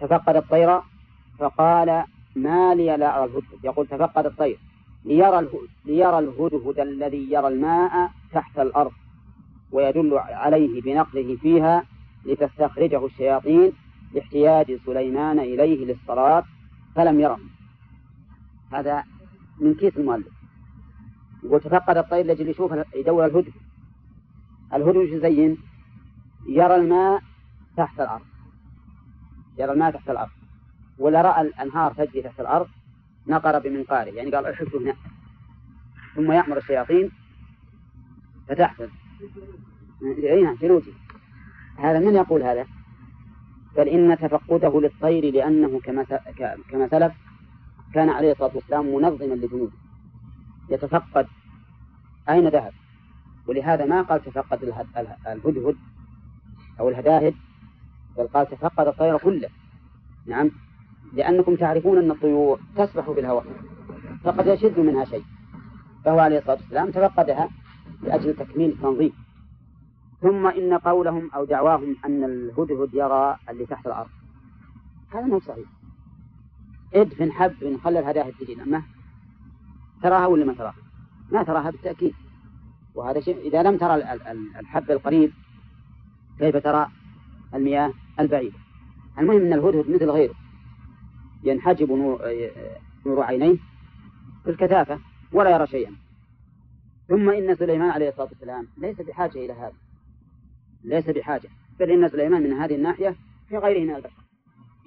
[0.00, 0.80] تفقد الطير
[1.38, 2.04] فقال
[2.36, 3.64] ما لي لا أرى الهدهد.
[3.64, 4.58] يقول تفقد الطير.
[5.06, 5.48] ليرى
[5.84, 8.92] ليرى الهدهد الذي يرى الماء تحت الأرض
[9.72, 11.84] ويدل عليه بنقله فيها
[12.24, 13.72] لتستخرجه الشياطين
[14.14, 16.44] لاحتياج سليمان إليه للصلاة
[16.94, 17.40] فلم يره.
[18.72, 19.04] هذا
[19.60, 20.32] من كيس المؤلف.
[21.44, 23.52] يقول تفقد الطير لأجل يشوف يدور الهدهد.
[24.74, 25.56] الهدهد يزين؟
[26.48, 27.22] يرى الماء
[27.76, 28.24] تحت الأرض.
[29.58, 30.30] يرى الماء تحت الأرض.
[30.98, 32.68] ولا رأى الأنهار تجري تحت الأرض.
[33.28, 34.94] نقر بمنقاره يعني قال احبسوا هنا
[36.14, 37.10] ثم يأمر الشياطين
[38.48, 38.88] فتحفظ.
[40.02, 40.92] أي نعم جلوجي
[41.78, 42.66] هذا من يقول هذا؟
[43.76, 46.04] بل إن تفقده للطير لأنه كما
[46.70, 47.12] كما سلف
[47.94, 49.72] كان عليه الصلاة والسلام منظما لجنوده
[50.70, 51.26] يتفقد
[52.28, 52.72] أين ذهب؟
[53.46, 55.76] ولهذا ما قال تفقد الهدهد
[56.80, 57.34] أو الهداهد
[58.16, 59.48] بل قال تفقد الطير كله.
[60.26, 60.50] نعم.
[61.12, 63.44] لأنكم تعرفون أن الطيور تسبح في الهواء
[64.24, 65.24] فقد يشد منها شيء
[66.04, 67.48] فهو عليه الصلاة والسلام تفقدها
[68.02, 69.12] لأجل تكميل التنظيم.
[70.20, 74.08] ثم إن قولهم أو دعواهم أن الهدهد يرى اللي تحت الأرض.
[75.14, 75.68] هذا مو صحيح.
[76.94, 78.82] ادفن حب خلى الهداهد تجي ما؟
[80.02, 80.74] تراها ولا ما تراها؟
[81.32, 82.14] ما تراها بالتأكيد.
[82.94, 83.94] وهذا شيء إذا لم ترى
[84.60, 85.32] الحب القريب
[86.38, 86.88] كيف ترى
[87.54, 88.56] المياه البعيدة؟
[89.18, 90.34] المهم أن الهدهد مثل غيره.
[91.44, 93.56] ينحجب نور, عينيه
[94.44, 94.98] في الكثافة
[95.32, 95.92] ولا يرى شيئا.
[97.08, 99.72] ثم إن سليمان عليه الصلاة والسلام ليس بحاجة إلى هذا.
[100.84, 101.48] ليس بحاجة.
[101.80, 103.16] بل إن سليمان من هذه الناحية
[103.48, 104.22] في غيره من البشر.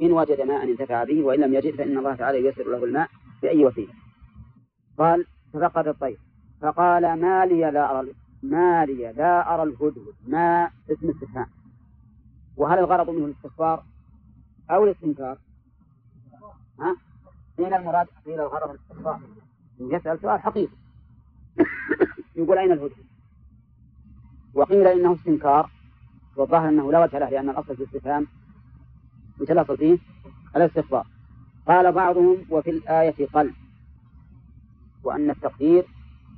[0.02, 3.10] إن وجد ماء انتفع به وإن لم يجد فإن الله تعالى ييسر له الماء
[3.42, 3.94] بأي وسيلة.
[4.98, 6.20] قال تفقد الطير.
[6.62, 10.14] فقال ما لي لا أرى ما لي لا أرى الهدهد.
[10.28, 11.48] ما اسم استفهام.
[12.58, 13.84] وهل الغرض منه الاستغفار
[14.72, 15.38] أو الاستنكار؟
[16.82, 16.96] ها؟
[17.58, 19.20] قيل المراد قيل الغرض الاستغفار
[19.80, 20.74] يسأل سؤال حقيقي
[22.36, 23.06] يقول أين الهدهد؟
[24.54, 25.70] وقيل إنه استنكار
[26.36, 28.28] والظاهر أنه لا وجه له لأن الأصل في الاستفهام
[29.40, 29.98] الأصل فيه؟
[30.56, 31.08] الاستخبار
[31.68, 33.54] قال بعضهم وفي الآية قلب
[35.04, 35.86] وأن التقدير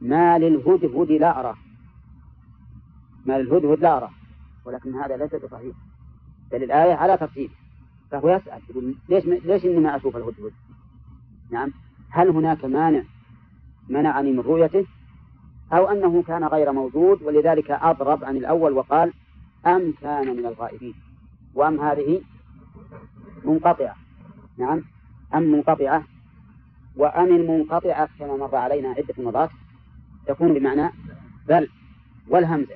[0.01, 1.57] ما للهدهد لا أراه
[3.25, 4.11] ما للهدهد لا أراه
[4.65, 5.75] ولكن هذا ليس بصحيح
[6.51, 7.51] بل الآية على ترتيب
[8.11, 10.51] فهو يسأل يقول ليش ليش إني ما أشوف الهدهد؟
[11.51, 11.73] نعم.
[12.09, 13.03] هل هناك مانع
[13.89, 14.85] منعني من رؤيته؟
[15.73, 19.13] أو أنه كان غير موجود ولذلك أضرب عن الأول وقال
[19.65, 20.93] أم كان من الغائبين؟
[21.53, 22.21] وأم هذه
[23.45, 23.95] منقطعة.
[24.57, 24.83] نعم.
[25.33, 26.03] أم منقطعة.
[26.95, 29.49] وأم المنقطعة كما مر علينا عدة مرات
[30.27, 30.91] تكون بمعنى
[31.47, 31.69] بل
[32.27, 32.75] والهمزة.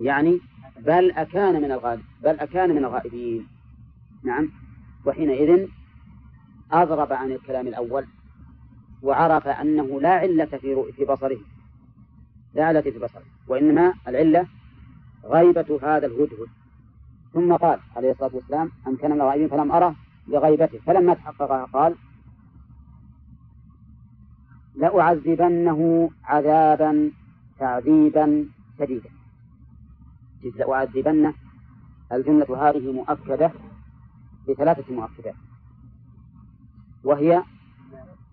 [0.00, 0.40] يعني
[0.80, 3.55] بل أكان من الغائب بل أكان من الغائبين.
[4.22, 4.48] نعم.
[5.06, 5.68] وحينئذ
[6.72, 8.06] أضرب عن الكلام الأول
[9.02, 11.38] وعرف أنه لا علة في في بصره.
[12.54, 14.46] لا علة في بصره وإنما العلة
[15.24, 16.48] غيبة هذا الهدهد.
[17.34, 19.94] ثم قال عليه الصلاة والسلام أن كان من فلم أره
[20.28, 20.78] لغيبته.
[20.86, 21.94] فلما تحققها قال
[24.76, 27.10] لأعذبنه عذابا
[27.58, 28.46] تعذيبا
[28.78, 29.10] شديدا.
[30.56, 31.34] لأعذبنه.
[32.12, 33.50] الجملة هذه مؤكدة.
[34.48, 35.34] بثلاثة مؤكدات
[37.04, 37.42] وهي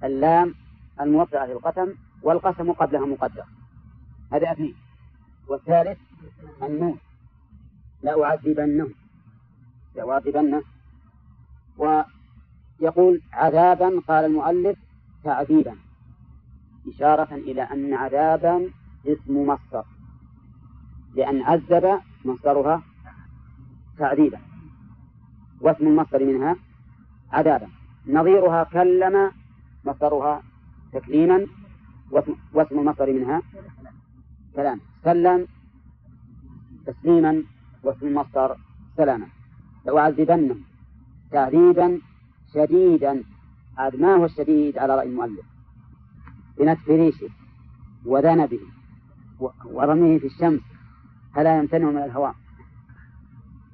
[0.03, 0.55] اللام
[1.01, 3.45] الموقعة للقسم والقسم قبلها مقدر.
[4.33, 4.75] هذا اثنين
[5.47, 5.97] والثالث
[6.63, 6.97] النون.
[8.03, 8.89] لأعذبنه
[9.95, 10.63] لأعذبنه
[11.77, 14.77] ويقول عذابا قال المؤلف
[15.23, 15.75] تعذيبا.
[16.87, 18.69] إشارة إلى أن عذابا
[19.07, 19.85] اسم مصدر.
[21.15, 22.83] لأن عذب مصدرها
[23.97, 24.52] تعذيبا.
[25.63, 26.55] واسم المصدر منها
[27.31, 27.67] عذابا
[28.07, 29.31] نظيرها كلم
[29.85, 30.43] مصدرها
[30.93, 31.47] تكليما
[32.53, 33.41] واسم المصدر منها
[34.55, 35.47] كلام سلم
[36.85, 37.43] تسليما
[37.83, 38.57] واسم المصدر
[38.97, 39.27] سلاما.
[39.85, 40.63] لأعذبنهم
[41.31, 41.99] تعذيبا
[42.53, 43.23] شديدا
[43.77, 45.45] عاد ما هو الشديد على رأي المؤلف.
[46.57, 47.29] بنتف ريشه
[48.05, 48.59] وذنبه
[49.65, 50.61] ورميه في الشمس
[51.35, 52.35] فلا يمتنع من الهواء.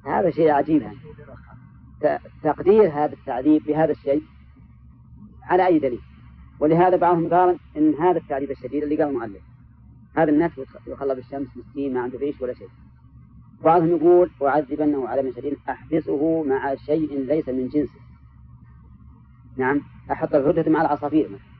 [0.06, 0.82] هذا شيء عجيب.
[0.82, 0.96] يعني.
[2.42, 4.22] تقدير هذا التعذيب بهذا الشيء
[5.42, 6.00] على أي دليل؟
[6.60, 9.42] ولهذا بعضهم قال إن هذا التعذيب الشديد اللي قال المؤلف.
[10.16, 10.50] هذا الناس
[10.86, 12.68] يخلى بالشمس مسكين ما عنده ريش ولا شيء.
[13.64, 18.00] بعضهم يقول أعذبنه عذابا شديدا أحبسه مع شيء ليس من جنسه.
[19.56, 19.82] نعم
[20.12, 21.50] أحط الهدهد مع العصافير مثلا.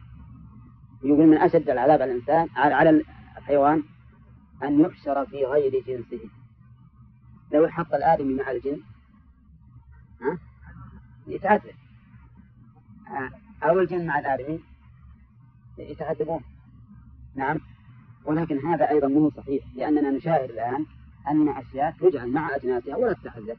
[1.02, 3.02] يقول من أشد العذاب على الإنسان على
[3.38, 3.82] الحيوان
[4.62, 6.20] أن يحشر في غير جنسه.
[7.52, 8.80] لو حط الآدمي مع الجن
[10.22, 10.38] ها؟
[11.26, 11.74] يتعذب.
[13.62, 14.60] أو الجن مع الآدمي
[15.78, 16.40] يتعذبون.
[17.34, 17.60] نعم.
[18.24, 20.86] ولكن هذا أيضا مو صحيح لأننا نشاهد الآن
[21.28, 23.56] أن أشياء تجعل مع أجناسها ولا تتعذب.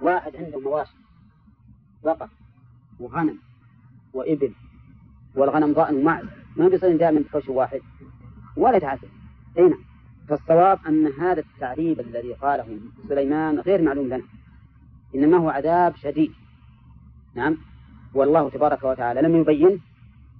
[0.00, 0.96] واحد عنده مواشي
[2.04, 2.28] بقر
[3.00, 3.38] وغنم
[4.12, 4.52] وإبل
[5.34, 6.26] والغنم ضأن ومعز
[6.56, 7.80] ما بيصير دائما بحوش واحد
[8.56, 9.08] ولا يتعذب.
[9.58, 9.84] أين نعم.
[10.28, 14.22] فالصواب أن هذا التعريب الذي قاله سليمان غير معلوم لنا.
[15.14, 16.32] إنما هو عذاب شديد.
[17.34, 17.56] نعم.
[18.14, 19.80] والله تبارك وتعالى لم يبين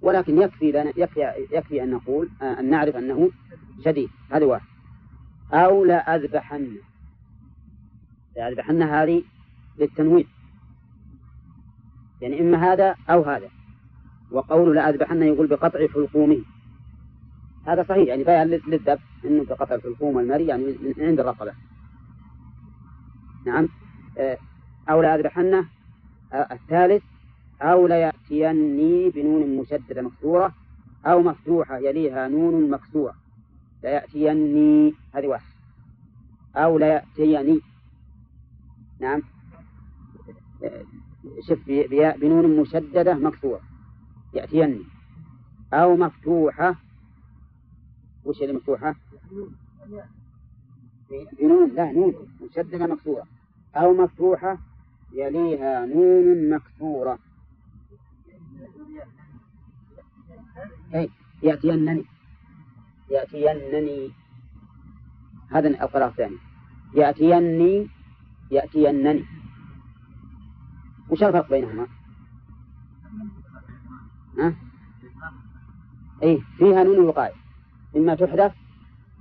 [0.03, 3.31] ولكن يكفي لنا يكفي يكفي أن نقول آه، أن نعرف أنه
[3.85, 4.09] شديد.
[4.31, 4.67] هذا واحد.
[5.53, 6.77] أو لا أذبحن.
[8.37, 9.23] لأذبحن هذه
[9.79, 10.27] للتنوين.
[12.21, 13.49] يعني إما هذا أو هذا.
[14.31, 16.43] وقول لأذبحن يقول بقطع حلقومه.
[17.67, 21.53] هذا صحيح يعني بيان للذبح إنه بقطع الحلقوم والمري يعني من عند الرقبة.
[23.47, 23.69] نعم.
[24.89, 25.67] آه، أو لأذبحنه
[26.35, 27.03] الثالث
[27.63, 30.53] أو ليأتيني بنون مشددة مكسورة
[31.07, 33.15] أو مفتوحة يليها نون مكسورة.
[33.83, 35.53] ليأتيني هذه واحد.
[36.57, 37.61] أو ليأتيني
[39.01, 39.23] نعم.
[41.49, 41.59] شف
[42.21, 43.61] بنون مشددة مكسورة.
[44.35, 44.83] يأتيني.
[45.73, 46.77] أو مفتوحة.
[48.25, 48.95] وش اللي مفتوحة؟
[51.41, 53.27] بنون لا نون مشددة مكسورة.
[53.77, 54.59] أو مفتوحة.
[55.17, 57.19] يليها نون مكسورة.
[60.95, 61.11] أي
[61.43, 62.05] يأتينني.
[63.11, 64.11] يأتينني.
[65.51, 66.37] هذا القراءة الثاني
[66.95, 67.89] يأتيني
[68.51, 69.25] يأتينني
[71.11, 71.87] وش الفرق بينهما؟
[74.39, 74.55] ها؟
[76.23, 77.35] أي فيها نون الوقاية
[77.97, 78.53] إما تحذف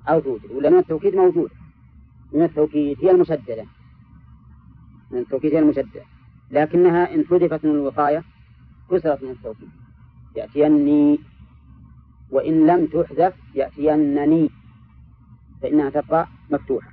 [0.10, 0.52] أو توجد.
[0.52, 1.52] ولا نون التوكيد موجود.
[2.34, 3.66] من التوكيد هي المشددة
[5.12, 6.02] من التوكيد هي المشددة
[6.52, 8.24] لكنها إن حذفت من الوقاية
[8.92, 9.70] كسرت من التوكيد
[10.36, 11.20] يأتيني
[12.32, 14.50] وإن لم تحذف يأتينني
[15.62, 16.92] فإنها تبقى مفتوحة.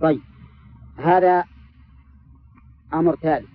[0.00, 0.20] طيب
[0.96, 1.44] هذا
[2.94, 3.48] أمر ثالث.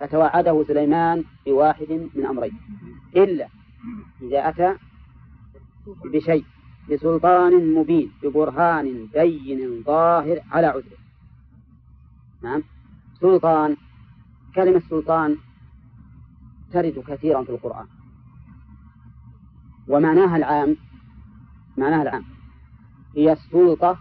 [0.00, 2.58] فتوعده سليمان بواحد من أمرين.
[3.16, 3.48] إلا
[4.22, 4.76] إذا أتى
[6.04, 6.44] بشيء
[6.90, 11.03] بسلطان مبين ببرهان بين ظاهر على عذره.
[12.44, 12.62] نعم.
[13.20, 13.76] سلطان
[14.54, 15.36] كلمة سلطان
[16.72, 17.86] ترد كثيرا في القرآن.
[19.88, 20.76] ومعناها العام
[21.76, 22.24] معناها العام
[23.16, 23.98] هي السلطة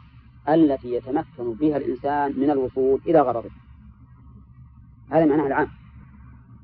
[0.49, 3.49] التي يتمكن بها الإنسان من الوصول إلى غرضه.
[5.12, 5.67] هذا معناها العام.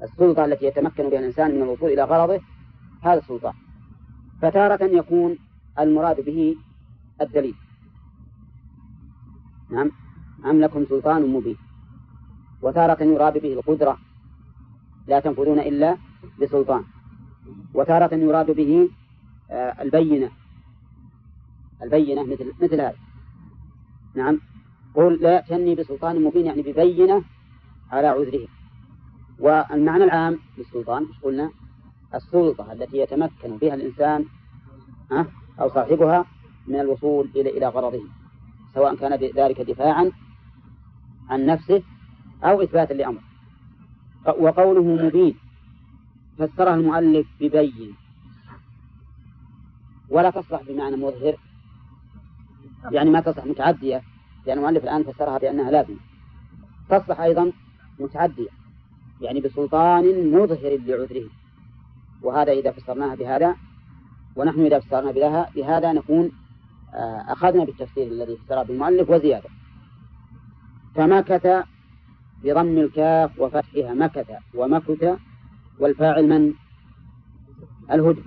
[0.04, 2.42] السلطة التي يتمكن بها الإنسان من الوصول إلى غرضه
[3.02, 3.54] هذا السلطان
[4.42, 5.38] فتارة يكون
[5.80, 6.56] المراد به
[7.22, 7.56] الدليل.
[9.72, 9.92] نعم.
[10.46, 11.58] أم لكم سلطان مبين؟
[12.62, 13.98] وتارة يراد به القدرة
[15.08, 15.98] لا تنفذون إلا
[16.42, 16.84] بسلطان.
[17.74, 18.90] وتارة يراد به
[19.52, 20.30] آه، البينة.
[21.84, 22.96] البينة مثل مثل هذا.
[24.16, 24.40] نعم.
[24.96, 27.24] قل لا يأتني بسلطان مبين يعني ببينة
[27.92, 28.48] على عذره.
[29.40, 31.52] والمعنى العام للسلطان إيش قلنا؟
[32.16, 34.26] السلطة التي يتمكن بها الإنسان
[35.60, 36.26] أو صاحبها
[36.68, 38.04] من الوصول إلى إلى غرضه
[38.74, 40.12] سواء كان ذلك دفاعا
[41.30, 41.84] عن نفسه
[42.44, 43.22] أو إثباتا لأمر.
[44.26, 45.36] وقوله مبين
[46.38, 47.94] فسرها المؤلف ببين.
[50.10, 51.36] ولا تصلح بمعنى مظهر.
[52.92, 54.02] يعني ما تصلح متعدية.
[54.46, 55.98] لأن المؤلف الآن فسرها بأنها لازمة.
[56.90, 57.52] تصلح أيضا
[58.00, 58.50] متعدية.
[59.22, 61.30] يعني بسلطان مظهر لعذره.
[62.22, 63.56] وهذا إذا فسرناها بهذا
[64.36, 66.32] ونحن إذا فسرنا بها بهذا نكون
[66.94, 69.50] آه، أخذنا بالتفسير الذي فسره بالمؤلف وزيادة.
[70.96, 71.66] فمكث
[72.44, 75.20] بضم الكاف وفتحها مكث ومكث
[75.80, 76.54] والفاعل من؟
[77.92, 78.22] الهدى.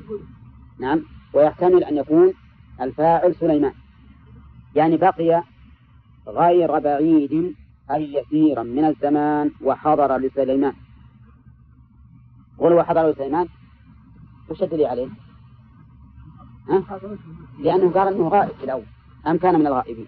[0.80, 1.02] نعم.
[1.34, 2.32] ويحتمل أن يكون
[2.80, 3.72] الفاعل سليمان.
[4.74, 5.42] يعني بقي
[6.28, 7.54] غير بعيد
[7.90, 10.72] أي يسيرا من الزمان وحضر لسليمان.
[12.58, 13.48] قل وحضر لسليمان؟
[14.50, 15.08] وش الدليل عليه؟
[16.68, 17.00] ها؟
[17.58, 18.84] لأنه قال أنه غائب في الأول
[19.26, 20.06] أم كان من الغائبين؟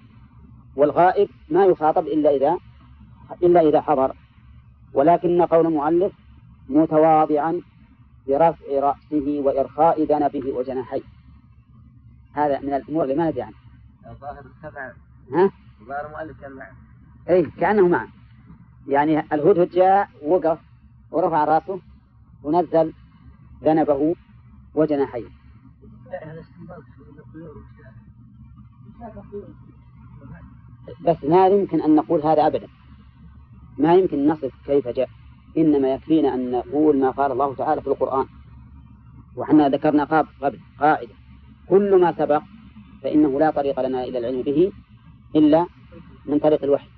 [0.77, 2.59] والغائب ما يخاطب إلا إذا
[3.43, 4.17] إلا إذا حضر.
[4.95, 6.13] ولكن قول المؤلف
[6.69, 7.61] متواضعا
[8.29, 11.03] برفع رأسه وإرخاء ذنبه وجناحيه.
[12.33, 13.59] هذا من الأمور اللي ما ندري عنها.
[14.11, 14.45] الظاهر
[15.33, 15.51] ها؟
[16.07, 16.73] المؤلف كان معه.
[17.31, 18.09] اي كأنه معه.
[18.89, 20.59] يعني الهدهد جاء وقف
[21.11, 21.81] ورفع رأسه
[22.43, 22.93] ونزل
[23.65, 24.15] ذنبه
[24.75, 25.29] وجناحيه.
[31.07, 32.69] بس ما يمكن أن نقول هذا أبدا.
[33.79, 35.09] ما يمكن نصف كيف جاء.
[35.57, 38.27] إنما يكفينا أن نقول ما قال الله تعالى في القرآن.
[39.37, 41.15] وحنا ذكرنا قبل قاعدة.
[41.69, 42.43] كل ما سبق
[43.03, 44.73] فإنه لا طريق لنا إلى العلم به
[45.37, 45.67] إلا
[46.27, 46.89] من طريق الوحي.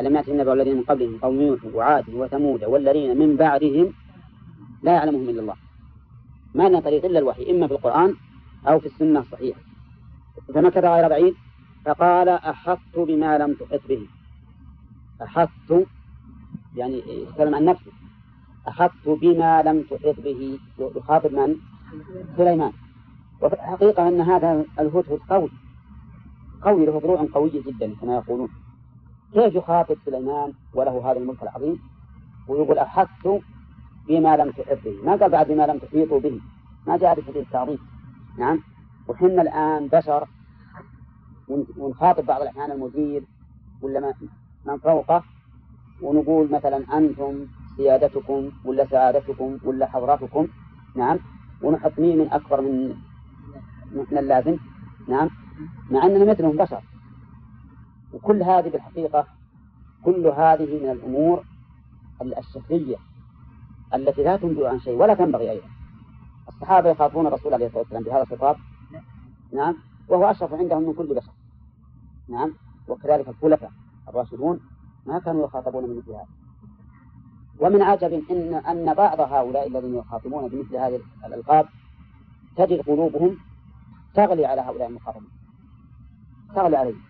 [0.00, 3.92] ألم يأتي النبأ الذين من قبلهم قوم نوح وعاد وثمود والذين من بعدهم
[4.82, 5.56] لا يعلمهم إلا الله.
[6.54, 8.14] ما لنا طريق إلا الوحي إما في القرآن
[8.68, 9.60] أو في السنة الصحيحة.
[10.54, 11.34] فمكث غير بعيد
[11.84, 14.06] فقال أحطت بما لم تحط به.
[15.22, 15.86] أحطت
[16.76, 17.92] يعني يتكلم عن نفسه.
[18.68, 20.58] أحطت بما لم تحط به.
[20.78, 21.56] يخاطب من؟
[22.36, 22.72] سليمان.
[23.42, 25.50] وفي الحقيقة أن هذا الهدهد قوي.
[26.62, 28.48] قوي له فروع قوية جدا كما يقولون.
[29.32, 31.80] كيف يخاطب سليمان وله هذا الملك العظيم؟
[32.48, 33.28] ويقول أحس
[34.08, 34.96] بما لم تحط به.
[35.04, 36.40] ما قال بعد بما لم تحيطوا به؟
[36.86, 37.78] ما جاء بحديث التعظيم.
[38.38, 38.60] نعم.
[39.08, 40.28] وحنا الآن بشر
[41.76, 43.22] ونخاطب بعض الأحيان المدير
[43.82, 44.14] ولا
[44.68, 45.22] من فوقه
[46.02, 50.48] ونقول مثلا أنتم سيادتكم ولا سعادتكم ولا حضرتكم
[50.96, 51.18] نعم.
[51.62, 52.94] ونحط ميم أكبر من
[53.92, 54.56] من اللازم
[55.08, 55.30] نعم.
[55.90, 56.82] مع أننا مثلهم بشر.
[58.12, 59.26] وكل هذه بالحقيقة
[60.04, 61.44] كل هذه من الأمور
[62.38, 62.96] الشكلية
[63.94, 65.66] التي لا تنبئ عن شيء ولا تنبغي أيضا.
[66.48, 68.56] الصحابة يخافون الرسول عليه الصلاة والسلام بهذا الخطاب
[69.52, 69.74] نعم.
[70.08, 71.32] وهو أشرف عندهم من كل بشر
[72.28, 72.52] نعم.
[72.88, 73.70] وكذلك الخلفاء.
[74.08, 74.60] الراشدون
[75.06, 76.26] ما كانوا يخاطبون بمثل هذا.
[77.60, 81.66] ومن عجب إن أن بعض هؤلاء الذين يخاطبون بمثل هذه الألقاب
[82.56, 83.36] تجد قلوبهم
[84.14, 85.30] تغلي على هؤلاء المخاطبين.
[86.54, 87.00] تغلي عليهم.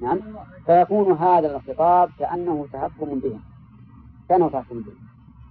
[0.00, 0.18] نعم.
[0.66, 3.40] فيكون هذا الخطاب كأنه تهكم بهم.
[4.28, 4.96] كأنه تهكم بهم.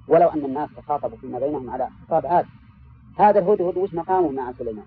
[0.07, 2.45] ولو أن الناس تخاطبوا فيما بينهم على خطاب عاد.
[3.17, 4.85] هذا الهدهد وش مقامه مع سليمان؟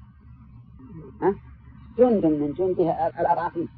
[1.23, 1.35] ها؟
[1.99, 3.69] جند من جنده الأضعافين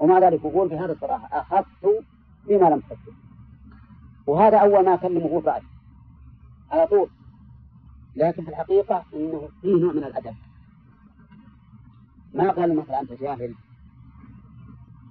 [0.00, 2.04] ومع ذلك يقول في هذا الصراحة أخذت
[2.48, 3.12] بما لم تحسب
[4.26, 5.62] وهذا أول ما كلمه بعد
[6.70, 7.08] على طول.
[8.16, 10.34] لكن في الحقيقة إنه فيه نوع من الأدب.
[12.34, 13.54] ما قال مثلا أنت جاهل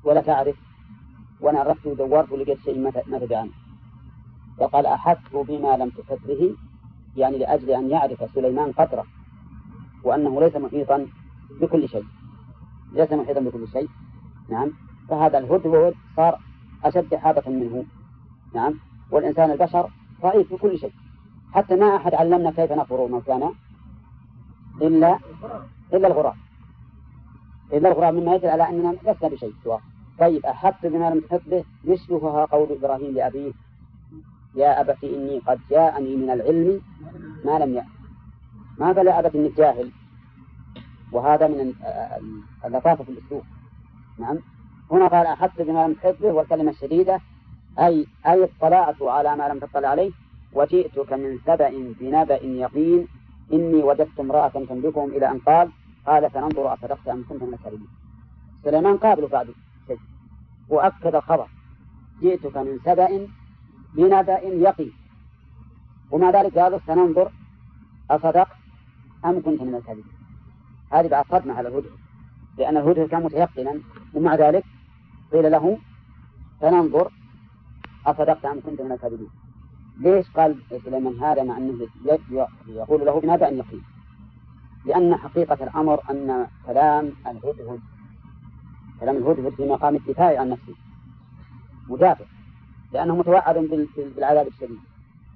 [0.03, 0.55] ولا تعرف
[1.41, 3.51] وأنا عرفت ودورت ولقيت شيء ما تدري عنه.
[4.57, 6.55] وقال أحدت بما لم تحط به
[7.15, 9.05] يعني لأجل أن يعرف سليمان قدره
[10.03, 11.07] وأنه ليس محيطا
[11.61, 12.05] بكل شيء.
[12.93, 13.89] ليس محيطا بكل شيء.
[14.49, 14.71] نعم.
[15.09, 16.39] فهذا الهدهد صار
[16.83, 17.85] أشد حابة منه.
[18.55, 18.73] نعم.
[19.11, 19.89] والإنسان البشر
[20.21, 20.93] ضعيف في كل شيء.
[21.53, 23.53] حتى ما أحد علمنا كيف نفر موتانا
[24.81, 25.19] إلا
[25.93, 26.35] إلا الغراب.
[27.73, 29.53] إلا الغراب مما يدل على أننا لسنا بشيء.
[29.63, 29.81] سواء
[30.19, 33.51] طيب أحبت بما لم تحط به؟ يشبهها قول إبراهيم لأبيه
[34.55, 36.81] يا أبت إني قد جاءني من العلم
[37.45, 37.85] ما لم يأت.
[38.79, 39.91] ما قال أبت إنك جاهل؟
[41.11, 41.73] وهذا من
[42.65, 43.43] اللطافة في الأسلوب.
[44.19, 44.37] نعم.
[44.91, 47.19] هنا قال أحبت بما لم تحط به والكلمة الشديدة
[47.79, 50.11] أي أي اطلعت على ما لم تطلع عليه.
[50.53, 53.07] وجئتك من سبأ بنبأ يقين
[53.53, 55.69] إني وجدت امرأة تملكهم إلى أن قال
[56.07, 57.87] قال سننظر أصدقت أم كنت من الكاذبين.
[58.63, 59.47] سليمان قابل بعد
[59.87, 59.99] شيء
[60.69, 61.47] وأكد الخبر.
[62.21, 63.27] جئتك من سبأ
[63.95, 64.93] بنبأ يقين.
[66.11, 67.31] ومع ذلك قالوا سننظر
[68.11, 68.57] أصدقت
[69.25, 70.13] أم كنت من الكاذبين.
[70.91, 71.91] هذه بعد صدمة على الهدهد
[72.57, 73.79] لأن الهدهد كان متيقنا.
[74.13, 74.63] ومع ذلك
[75.31, 75.77] قيل له
[76.61, 77.11] سننظر
[78.05, 79.29] أصدقت أم كنت من الكاذبين.
[79.99, 81.87] ليش قال سليمان هذا مع أنه
[82.67, 83.83] يقول له بنبأ يقين
[84.85, 87.79] لأن حقيقة الأمر أن كلام الهدهد
[88.99, 90.75] كلام الهدهد في مقام الدفاع عن نفسه.
[91.89, 92.25] مدافع.
[92.93, 93.55] لأنه متوعد
[94.15, 94.79] بالعذاب الشديد.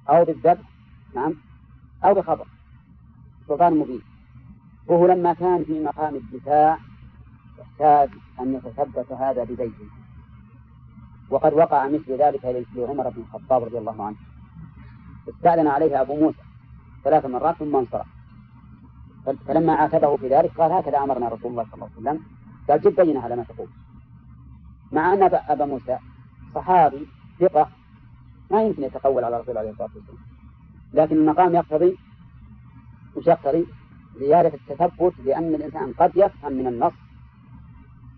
[0.10, 0.70] أو بالذبح
[1.16, 1.36] نعم.
[2.06, 2.48] أو بخبر.
[3.48, 4.02] سلطان مبين.
[4.88, 6.78] وهو لما كان في مقام الدفاع
[7.62, 9.88] احتاج أن يتثبت هذا ببيته
[11.30, 14.16] وقد وقع مثل ذلك لعمر بن الخطاب رضي الله عنه.
[15.30, 16.44] استأذن عليه أبو موسى
[17.04, 18.08] ثلاث مرات ثم انصرف.
[19.48, 22.24] فلما عاتبه في ذلك قال هكذا أمرنا رسول الله صلى الله عليه وسلم.
[22.70, 23.68] قال جد بينة على ما تقول.
[24.92, 25.98] مع أن أبا موسى
[26.56, 27.08] صحابي
[27.40, 27.70] ثقة
[28.52, 30.18] ما يمكن يتقول على رسول الله عليه الصلاة والسلام
[30.94, 31.98] لكن المقام يقتضي
[33.16, 33.66] وش يقتضي؟
[34.20, 36.94] زيادة التثبت لأن الإنسان قد يفهم من النص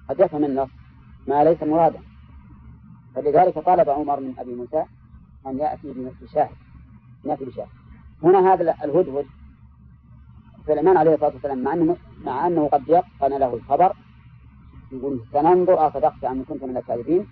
[0.10, 0.70] قد يفهم النص
[1.28, 2.00] ما ليس مرادا.
[3.16, 4.84] فلذلك طلب عمر من أبي موسى
[5.48, 6.56] أن يأتي بشاهد
[7.26, 7.68] يأتي بشاهد
[8.24, 9.26] هنا هذا الهدهد
[10.68, 13.94] سليمان عليه الصلاة والسلام مع أنه مع أنه قد يقن له الخبر
[14.92, 17.28] يقول سننظر أصدقت أم كنت من الكاذبين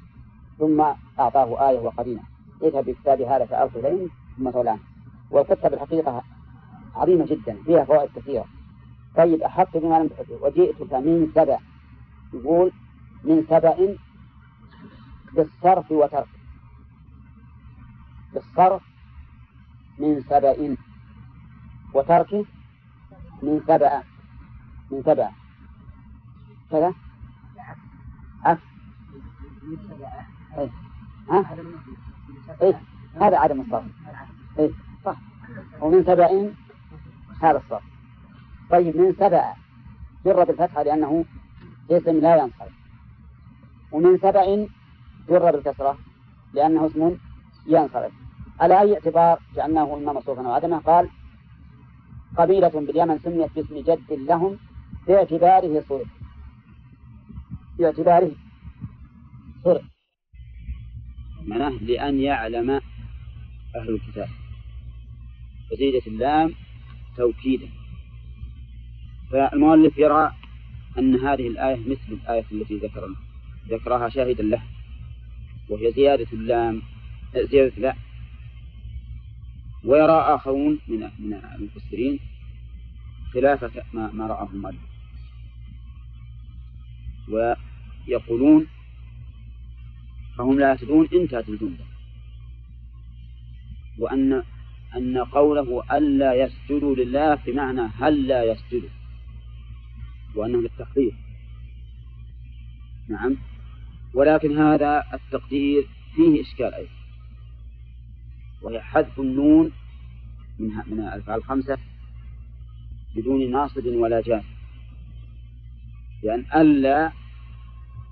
[0.59, 0.81] ثم
[1.19, 2.21] أعطاه آية وقرينة.
[2.63, 4.07] اذهب بكتاب هذا فألقه إليه
[4.37, 4.77] ثم تولى
[5.31, 6.23] والقصة بالحقيقة
[6.95, 8.45] عظيمة جدا فيها فوائد كثيرة.
[9.15, 11.57] طيب أحط بما لم تحط وجئتك من سبأ.
[12.33, 12.71] يقول
[13.23, 13.97] من سبأ
[15.33, 16.27] بالصرف وترك.
[18.33, 18.81] بالصرف
[19.99, 20.77] من سبأ
[21.93, 22.45] وتركه
[23.43, 24.03] من سبأ.
[24.91, 25.29] من سبأ.
[26.71, 26.93] كذا؟
[28.43, 28.61] عكس
[30.57, 30.69] إيه.
[31.29, 31.55] ها؟
[32.61, 32.81] إيه؟
[33.21, 33.85] هذا عدم الصرف.
[34.59, 34.71] إيه؟
[35.05, 35.17] صح.
[35.81, 36.53] ومن سبأ
[37.41, 37.83] هذا الصرف.
[38.69, 39.53] طيب من سبأ.
[40.25, 41.25] جر بالفتحة لأنه
[41.91, 42.73] اسم لا ينصرف
[43.91, 44.67] ومن سبأ
[45.29, 45.97] جر بالكسرة
[46.53, 47.17] لأنه اسم
[47.67, 48.11] ينصرف
[48.59, 51.09] على أي اعتبار جعلناه إما مصروفا أو عدمه قال
[52.37, 54.57] قبيلة باليمن سميت باسم جد لهم
[55.07, 56.07] باعتباره صرف
[57.79, 58.31] باعتباره
[59.63, 59.83] صرف
[61.45, 62.69] معناه لأن يعلم
[63.75, 64.27] أهل الكتاب.
[65.71, 66.53] فزيدت اللام
[67.17, 67.69] توكيدا.
[69.31, 70.33] فالمؤلف يرى
[70.99, 73.09] أن هذه الآية مثل الآية التي ذكر
[73.69, 74.61] ذكرها شاهدا له
[75.69, 76.81] وهي زيادة اللام
[77.35, 77.95] زيادة لا.
[79.83, 82.19] ويرى آخرون من من المفسرين
[83.33, 83.63] خلاف
[83.93, 84.79] ما, ما رآه المؤلف
[87.29, 88.67] ويقولون
[90.37, 91.85] فهم لا يهتدون انتهت الجملة
[93.99, 94.43] وأن
[94.95, 98.89] أن قوله ألا يسجدوا لله بمعنى هل لا يسجدوا.
[100.35, 101.13] وأنه للتقدير.
[103.09, 103.37] نعم.
[104.13, 106.91] ولكن هذا التقدير فيه إشكال أيضا.
[108.61, 109.71] وهي حذف النون
[110.59, 111.77] من من الأفعال الخمسة
[113.15, 114.43] بدون ناصب ولا جاز
[116.23, 117.11] لأن ألا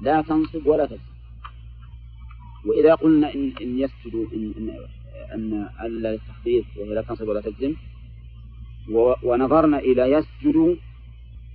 [0.02, 1.12] لا تنصب ولا تجزم
[2.66, 4.88] وإذا قلنا إن, إن يسجدوا إن, إن,
[5.34, 7.76] أن ألا للتخفيف وهي لا تنصب ولا تجزم
[9.24, 10.78] ونظرنا إلى يسجد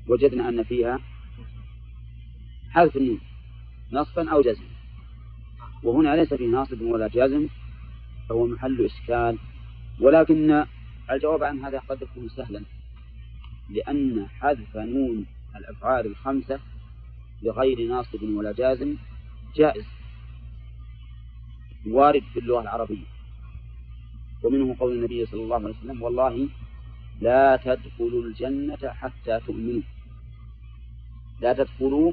[0.09, 1.01] وجدنا أن فيها
[2.71, 3.21] حذف النون
[3.93, 4.67] نصبا أو جزما.
[5.83, 7.49] وهنا ليس فيه ناصب ولا جازم
[8.29, 9.39] فهو محل إشكال.
[10.01, 10.65] ولكن
[11.11, 12.63] الجواب عن هذا قد يكون سهلا
[13.71, 15.27] لأن حذف نون
[15.57, 16.61] الأفعال الخمسة
[17.43, 18.97] بغير ناصب ولا جازم
[19.57, 19.85] جائز
[21.87, 23.07] وارد في اللغة العربية.
[24.43, 26.49] ومنه قول النبي صلى الله عليه وسلم والله
[27.21, 29.83] لا تدخلوا الجنة حتى تؤمنوا.
[31.41, 32.13] لا تدخلوا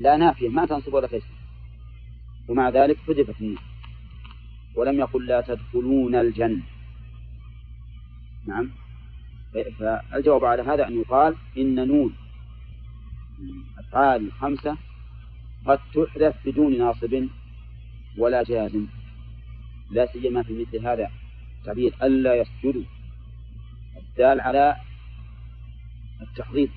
[0.00, 1.38] لا نافية ما تنصب ولا تجزم
[2.48, 3.58] ومع ذلك حذفت النون
[4.74, 6.62] ولم يقل لا تدخلون الجنة.
[8.46, 8.70] نعم.
[9.52, 12.14] فالجواب على هذا أن يقال إن نون
[13.78, 14.76] أفعال الخمسة
[15.66, 17.28] قد تحذف بدون ناصب
[18.18, 18.86] ولا جازم
[19.90, 21.10] لا سيما في مثل هذا
[21.58, 22.82] التعبير ألا يسجدوا.
[23.96, 24.76] الدال على
[26.20, 26.68] التحضيض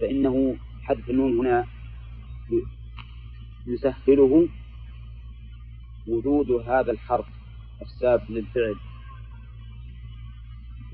[0.00, 1.66] فإنه حذف النون هنا
[3.66, 4.48] يسهله
[6.08, 7.26] وجود هذا الحرف
[7.82, 8.76] السابق للفعل.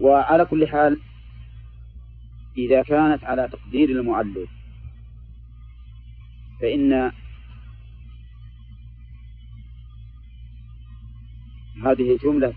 [0.00, 1.00] وعلى كل حال
[2.58, 4.50] إذا كانت على تقدير المؤلف
[6.60, 7.12] فإن
[11.84, 12.54] هذه جملة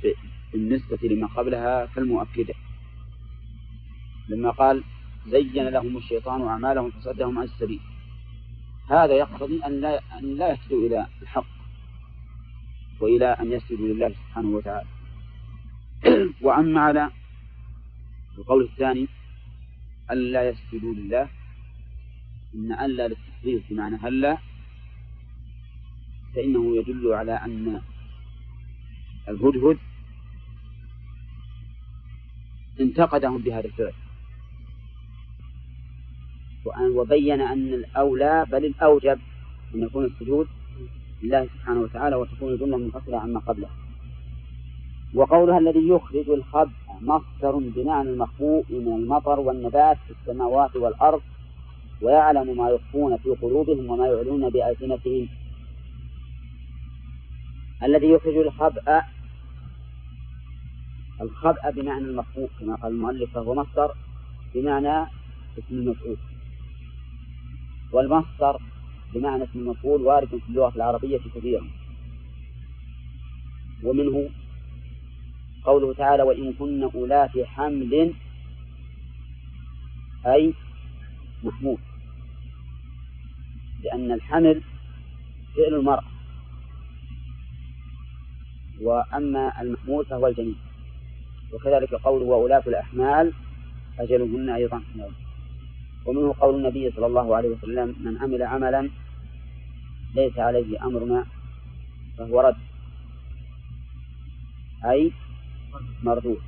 [0.53, 2.53] بالنسبة لما قبلها كالمؤكدة
[4.29, 4.83] لما قال
[5.29, 7.79] زين لهم الشيطان أعمالهم فصدهم عن السبيل.
[8.89, 11.45] هذا يقتضي أن لا أن لا يهتدوا إلى الحق
[12.99, 14.87] وإلى أن يسجدوا لله سبحانه وتعالى.
[16.45, 17.11] وأما على
[18.37, 19.07] القول الثاني
[20.11, 21.29] ألا يسجدوا لله
[22.55, 24.37] إن ألا للتحريف بمعنى هلا
[26.35, 27.81] فإنه يدل على أن
[29.29, 29.77] الهدهد
[32.79, 33.93] انتقدهم بهذا الفعل.
[36.65, 39.19] وبين أن الأولى بل الأوجب
[39.75, 40.47] أن يكون السجود
[41.23, 43.71] لله سبحانه وتعالى وتكون الجملة منفصلة عما قبلها
[45.13, 51.21] وقولها الذي يخرج الخبء مصدر بمعنى المخبوء من المطر والنبات في السماوات والأرض
[52.01, 55.27] ويعلم ما يخفون في قلوبهم وما يعلنون بألسنتهم.
[57.83, 59.03] الذي يخرج الخبأ
[61.21, 63.91] الخبأ بمعنى المخبوء كما قال المؤلف فهو مصدر
[64.55, 65.03] بمعنى
[65.57, 66.17] اسم المفعول.
[67.91, 68.61] والمصدر
[69.13, 71.67] بمعنى اسم المفعول وارد في اللغة العربية كثيرا.
[73.83, 74.29] ومنه
[75.63, 78.13] قوله تعالى وإن كن أولات حمل
[80.25, 80.53] أي
[81.43, 81.77] محمول.
[83.83, 84.61] لأن الحمل
[85.55, 86.03] فعل المرأة
[88.81, 90.55] وأما المحمول فهو الجنين
[91.53, 93.33] وكذلك قوله وأولاة الأحمال
[93.99, 94.83] أجلهن أيضا.
[96.05, 98.89] ومنه قول النبي صلى الله عليه وسلم من عمل عملا
[100.15, 101.25] ليس عليه أمرنا
[102.17, 102.55] فهو رد.
[104.85, 105.11] أي
[106.03, 106.41] مردود.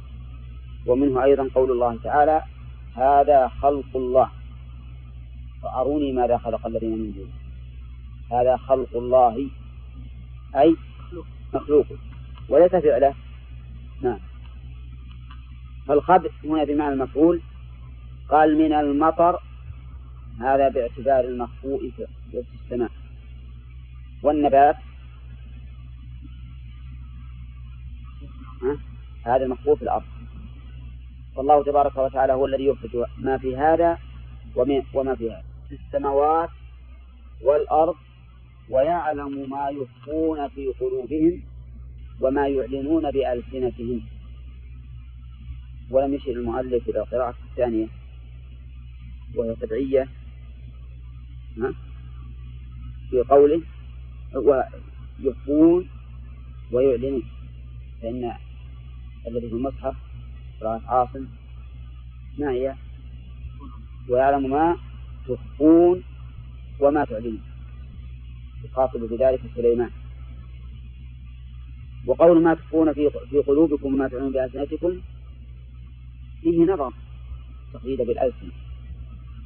[0.85, 2.43] ومنه أيضا قول الله تعالى
[2.95, 4.29] هذا خلق الله.
[5.63, 7.33] فأروني ماذا خلق الذين من دونه
[8.31, 9.47] هذا خلق الله.
[10.55, 10.75] أي
[11.53, 11.85] مخلوق.
[12.49, 13.13] وليس فعله.
[14.01, 14.19] نعم.
[15.87, 17.41] فالخبث هنا بمعنى المفعول
[18.31, 19.39] قال من المطر
[20.39, 21.91] هذا باعتبار المخفوء
[22.31, 22.91] في السماء.
[24.23, 24.75] والنبات؟
[29.25, 30.03] هذا المخفوء في الأرض.
[31.35, 33.97] والله تبارك وتعالى هو الذي يخرج ما في هذا
[34.55, 35.43] وما في هذا.
[35.69, 36.49] في السماوات
[37.41, 37.95] والأرض
[38.69, 41.43] ويعلم ما يخفون في قلوبهم
[42.21, 44.01] وما يعلنون بألسنتهم.
[45.91, 48.00] ولم يشر المؤلف إلى القراءة الثانية.
[49.35, 50.07] وهي تبعية
[53.09, 53.61] في قوله
[54.33, 55.89] ويخفون
[56.71, 57.23] ويعلنون
[58.01, 58.31] فإن
[59.27, 59.95] الذي في المصحف
[60.61, 61.27] قراءة عاصم
[62.39, 62.75] ما هي؟
[64.09, 64.77] ويعلم ما
[65.27, 66.03] تخفون
[66.79, 67.41] وما تعلنون.
[68.63, 69.91] يخاطب بذلك سليمان.
[72.05, 75.01] وقول ما تخفون في في قلوبكم وما تعلنون بألسنتكم
[76.41, 76.93] فيه نظر
[77.73, 78.51] تقييد بالألسنة.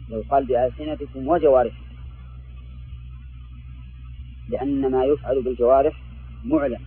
[0.10, 1.86] لو قال بألسنتكم وجوارحكم.
[4.50, 6.02] لأن ما يفعل بالجوارح
[6.44, 6.80] معلن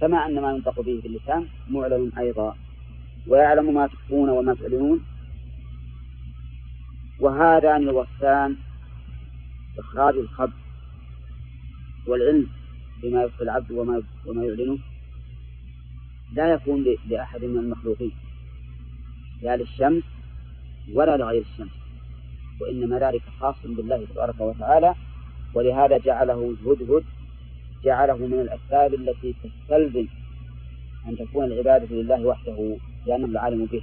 [0.00, 2.56] كما أن ما ينطق به باللسان معلن أيضا.
[3.26, 5.00] ويعلم ما تخفون وما تعلنون.
[7.20, 8.56] وهذان الوصفان
[9.78, 10.52] إخراج الخبر
[12.06, 12.46] والعلم
[13.02, 14.78] بما يخفي العبد وما وما يعلنه.
[16.32, 18.12] لا يكون لأحد من المخلوقين.
[19.42, 20.02] لا للشمس
[20.92, 21.81] ولا لغير الشمس.
[22.62, 24.94] وإنما ذلك خاص بالله تبارك وتعالى
[25.54, 27.04] ولهذا جعله الهدهد
[27.84, 30.06] جعله من الأسباب التي تستلزم
[31.08, 33.82] أن تكون العبادة لله وحده لأنه العالم به.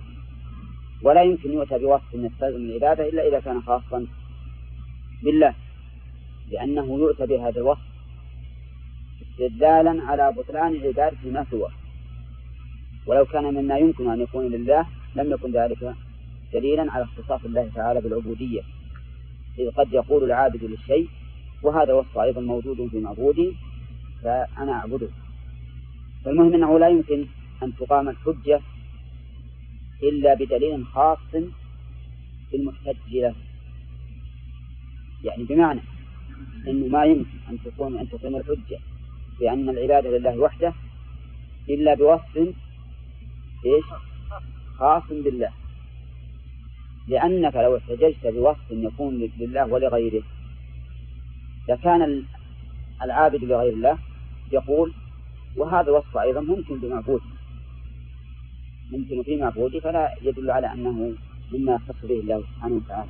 [1.03, 4.07] ولا يمكن يؤتى بوصف يستلزم العبادة إلا إذا كان خاصا
[5.23, 5.53] بالله
[6.51, 7.89] لأنه يؤتى بهذا الوصف
[9.21, 11.71] استدلالا على بطلان عبادة ما سواه.
[13.07, 15.95] ولو كان مما يمكن أن يكون لله لم يكن ذلك
[16.53, 18.61] دليلا على اختصاص الله تعالى بالعبودية.
[19.59, 21.07] إذ قد يقول العابد للشيء
[21.63, 23.55] وهذا وصف أيضا موجود في معبودي
[24.23, 25.09] فأنا أعبده.
[26.25, 27.25] فالمهم أنه لا يمكن
[27.63, 28.61] أن تقام الحجة
[30.03, 31.19] إلا بدليل خاص
[32.51, 33.35] بالمحتج له.
[35.23, 35.81] يعني بمعنى
[36.67, 38.79] أنه ما يمكن أن تكون أن تقيم الحجة
[39.39, 40.73] بأن العبادة لله وحده
[41.69, 42.37] إلا بوصف
[43.65, 43.85] إيش؟
[44.77, 45.58] خاص بالله.
[47.09, 50.23] لأنك لو احتججت بوصف يكون لله ولغيره.
[51.69, 52.23] لكان
[53.01, 53.97] العابد لغير الله
[54.51, 54.93] يقول
[55.57, 57.21] وهذا وصف أيضا ممكن بمعبود.
[58.91, 61.13] ممكن في معبود فلا يدل على أنه
[61.53, 63.09] مما يختص به الله سبحانه وتعالى.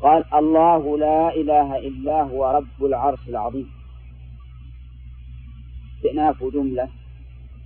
[0.00, 3.70] قال الله لا إله إلا هو رب العرش العظيم.
[5.96, 6.88] استئناف جملة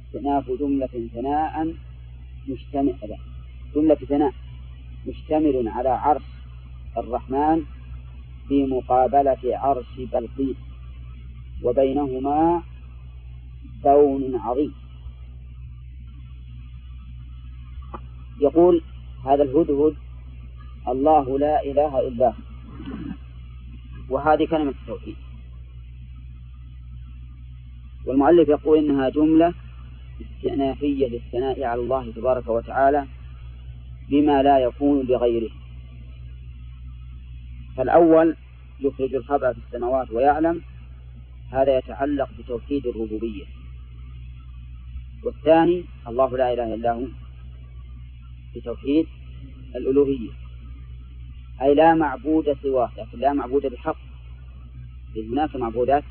[0.06, 1.74] استئناف جملة ثناء
[2.48, 2.94] مشتمل
[3.74, 4.32] جملة ثناء.
[5.06, 6.22] مشتمل على عرش
[6.96, 7.62] الرحمن
[8.48, 10.56] في مقابلة عرش بلقيس
[11.62, 12.62] وبينهما
[13.82, 14.74] كون عظيم.
[18.40, 18.82] يقول
[19.24, 19.96] هذا الهدهد
[20.88, 22.34] الله لا إله إلا هو.
[24.08, 25.16] وهذه كلمة التوحيد.
[28.06, 29.54] والمؤلف يقول إنها جملة
[30.20, 33.06] استئنافية للثناء على الله تبارك وتعالى
[34.08, 35.50] بما لا يكون لغيره.
[37.76, 38.36] فالأول
[38.80, 40.62] يخرج الخبأ في السماوات ويعلم
[41.50, 43.44] هذا يتعلق بتوحيد الربوبية.
[45.24, 47.06] والثاني الله لا إله إلا هو
[48.56, 49.06] بتوحيد
[49.76, 50.30] الألوهية.
[51.62, 53.96] أي لا معبود سواه لكن لا معبود بحق
[55.16, 56.04] إذ هناك معبودات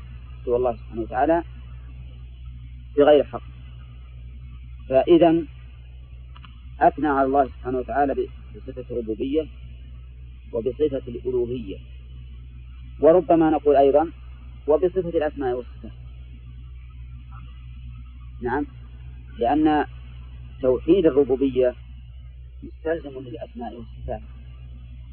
[0.44, 1.42] سوى الله سبحانه وتعالى
[2.96, 3.42] بغير حق.
[4.88, 5.44] فإذا
[6.88, 8.14] أثنى على الله سبحانه وتعالى
[8.56, 9.46] بصفة الربوبية
[10.52, 11.78] وبصفة الألوهية.
[13.00, 14.10] وربما نقول أيضا
[14.66, 15.92] وبصفة الأسماء والصفات.
[18.42, 18.66] نعم.
[19.38, 19.86] لأن
[20.62, 21.74] توحيد الربوبية
[22.62, 24.22] مستلزم للأسماء والصفات.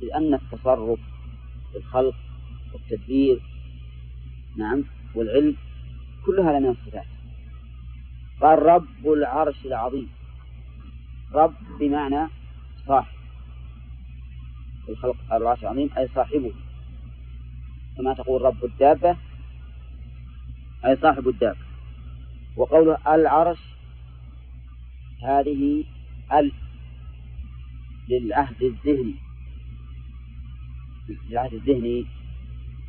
[0.01, 0.99] لأن التصرف
[1.71, 2.15] في الخلق
[2.73, 3.41] والتدبير
[4.57, 4.83] نعم
[5.15, 5.55] والعلم
[6.25, 7.05] كل هذا من الصفات
[8.41, 10.20] قال رب العرش العظيم.
[11.33, 12.27] رب بمعنى
[12.87, 13.15] صاحب.
[14.89, 16.51] الخلق العرش العظيم أي صاحبه.
[17.97, 19.17] كما تقول رب الدابة
[20.85, 21.59] أي صاحب الدابة.
[22.55, 23.59] وقوله العرش
[25.23, 25.83] هذه
[26.33, 26.51] ال
[28.09, 29.15] للعهد الذهني.
[31.29, 32.05] للعهد الذهني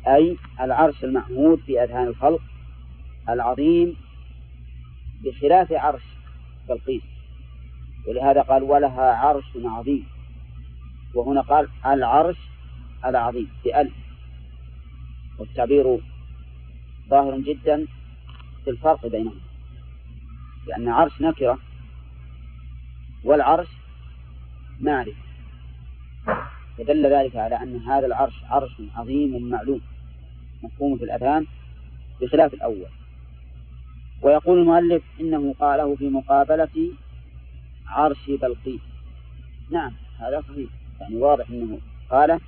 [0.07, 2.41] أي العرش المعهود في أذهان الخلق
[3.29, 3.95] العظيم
[5.23, 6.01] بخلاف عرش
[6.69, 7.12] بلقيس
[8.07, 10.07] ولهذا قال ولها عرش عظيم.
[11.13, 12.37] وهنا قال العرش
[13.05, 13.93] العظيم بألف.
[15.39, 15.99] والتعبير
[17.09, 17.87] ظاهر جدا
[18.63, 19.39] في الفرق بينهم.
[20.67, 21.59] لأن عرش نكرة
[23.23, 23.67] والعرش
[24.79, 25.23] معرفة.
[26.77, 29.81] فدل ذلك على أن هذا العرش عرش عظيم معلوم.
[30.63, 31.45] مفهوم في الأذان
[32.21, 32.87] بخلاف الأول.
[34.21, 36.93] ويقول المؤلف إنه قاله في مقابلة
[37.93, 38.81] عرش بلقيس.
[39.71, 40.69] نعم هذا صحيح.
[41.01, 41.79] يعني واضح أنه
[42.09, 42.39] قاله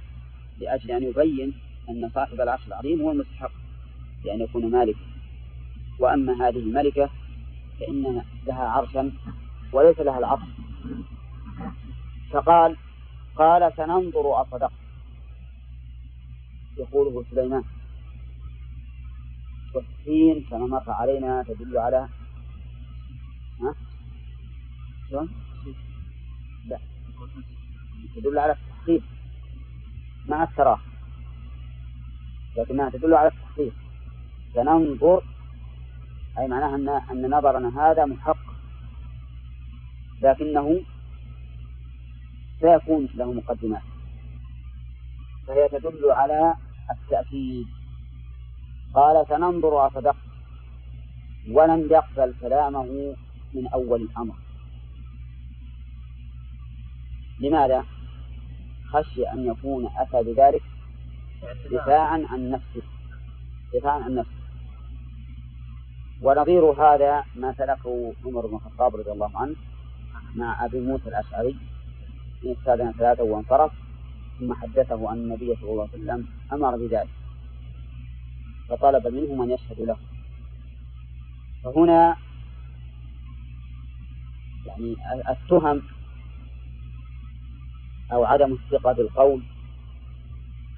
[0.60, 1.54] لأجل أن يبين
[1.90, 3.52] أن صاحب العرش العظيم هو المستحق
[4.26, 5.00] لأن يكون مالكا
[6.00, 7.10] وأما هذه الملكة
[7.80, 9.12] فإن لها عرشا
[9.74, 10.42] وليس لها العرش
[12.32, 12.76] فقال
[13.36, 14.72] قال سننظر أصدقت
[16.78, 17.64] يقوله سليمان.
[19.74, 22.08] والسين كما مر علينا تدل على
[23.62, 23.76] ها؟
[25.10, 25.30] شلون؟
[26.68, 26.80] لا.
[28.16, 29.04] تدل على التحقيق.
[30.28, 30.90] مع التراخي
[32.58, 33.74] لكنها تدل على التحقيق.
[34.54, 35.24] سننظر
[36.38, 38.56] أي معناها أن أن نظرنا هذا محقق.
[40.22, 40.82] لكنه
[42.62, 43.82] سيكون له مقدمات.
[45.48, 46.54] فهي تدل على
[46.92, 47.68] التأكيد.
[48.94, 50.16] قال سننظر أصدقت
[51.52, 53.16] ولم يقبل كلامه
[53.54, 54.45] من أول الأمر.
[57.40, 57.86] لماذا؟
[58.90, 60.62] خشي أن يكون أتى بذلك
[61.72, 62.82] دفاعا عن نفسه
[63.74, 64.32] دفاعا عن نفسه.
[66.22, 69.56] ونظير هذا ما سلكه عمر بن الخطاب رضي الله عنه
[70.36, 71.56] مع أبي موسى الأشعري
[72.44, 73.72] السادة ثلاثة وانصرف
[74.40, 77.10] ثم حدثه أن النبي صلى الله عليه وسلم أمر بذلك.
[78.70, 79.98] فطلب منه من يشهد له.
[81.64, 82.18] فهنا
[84.66, 84.96] يعني
[85.30, 85.82] التهم
[88.12, 89.42] أو عدم الثقة بالقول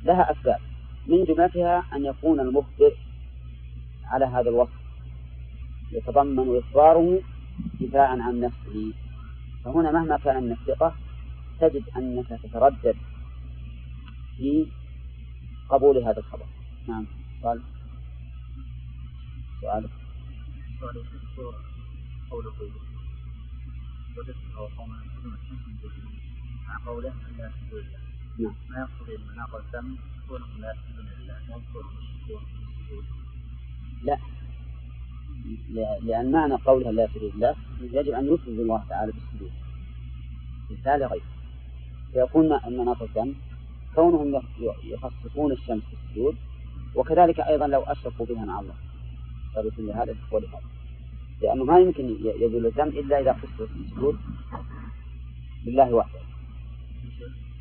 [0.03, 0.59] لها أسباب.
[1.07, 2.91] من جملتها أن يكون المخبر
[4.05, 4.79] على هذا الوصف
[5.91, 7.21] يتضمن إخباره
[7.81, 8.93] دفاعا عن نفسه.
[9.65, 10.95] فهنا مهما كان من الثقة
[11.59, 12.95] تجد أنك تتردد
[14.37, 14.67] في
[15.69, 16.45] قبول هذا الخبر.
[16.87, 17.05] نعم
[17.43, 17.61] قال.
[19.61, 19.89] سؤالك
[20.79, 21.41] سؤالي في
[22.29, 22.51] قوله
[24.17, 24.97] وجدته قوما
[26.67, 27.51] مع قوله أن لا
[28.39, 28.53] نعم.
[28.69, 29.09] ما يقصد
[30.29, 31.37] كونهم لا يسجدون لله
[32.17, 33.03] السجود
[34.03, 34.17] لا
[36.01, 39.51] لأن معنى قولها لا يسجد لله يجب أن يفرد الله تعالى بالسجود
[40.71, 41.23] مثال غير.
[42.13, 43.33] فيكون مناط الدم
[43.95, 44.41] كونهم
[44.83, 46.35] يخصصون الشمس بالسجود
[46.95, 48.75] وكذلك أيضا لو أشركوا بها مع الله.
[49.55, 50.61] فبسم هذا ولهذا
[51.41, 54.17] لأنه ما يمكن يزول الذنب إلا إذا خصص السجود
[55.65, 56.19] لله وحده.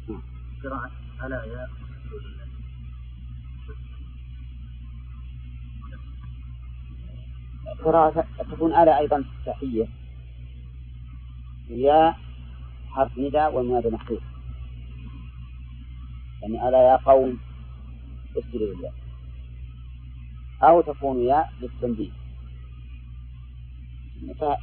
[0.09, 0.91] قراءة
[1.27, 1.69] ألا يا
[7.85, 9.89] قراءة تكون ألا أيضا في التحية
[11.69, 12.15] يا
[12.91, 14.23] حرف نداء والمنادى محذوف
[16.43, 17.39] يعني ألا يا قوم
[18.39, 18.93] اسجدوا لله.
[20.63, 22.11] أو تكون يا للتنبيه.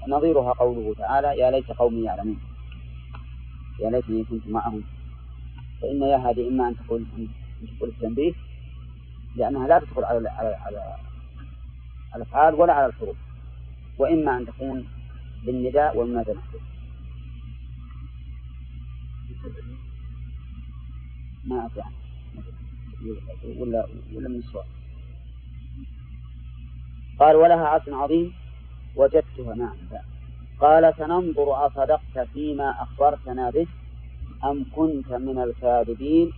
[0.07, 2.39] نظيرها قوله تعالى يا ليت قومي يعلمون
[3.79, 4.83] يا ليتني كنت معهم.
[5.83, 7.27] فإن يا هذه إما أن تقول أن
[7.77, 8.33] تقول التنبيه
[9.35, 10.95] لأنها لا تدخل على على على
[12.15, 13.17] الأفعال ولا على الحروف
[13.97, 14.87] وإما أن تكون
[15.45, 16.61] بالنداء والمنادى محذوف
[21.45, 21.83] ما أدري
[23.59, 24.65] ولا ولا من السؤال
[27.19, 28.33] قال ولها عرش عظيم
[28.95, 29.77] وجدتها نعم
[30.59, 33.67] قال سننظر أصدقت فيما أخبرتنا به.
[34.43, 36.31] أم كنت من الكاذبين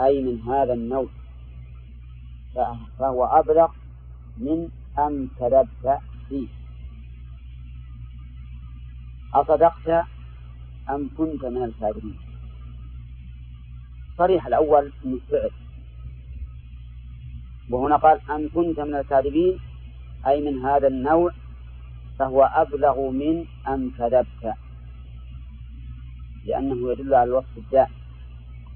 [0.00, 1.06] أي من هذا النوع.
[2.98, 3.68] فهو أبلغ
[4.38, 4.68] من
[4.98, 6.48] أم كذبت فيه.
[9.34, 10.06] أصدقت
[10.90, 12.18] أم كنت من الكاذبين
[14.18, 15.50] صريح الأول من فعل
[17.70, 19.58] وهنا قال أم كنت من الكاذبين
[20.26, 21.32] أي من هذا النوع
[22.18, 24.54] فهو أبلغ من أم كذبت.
[26.46, 27.94] لأنه يدل على الوصف الدائم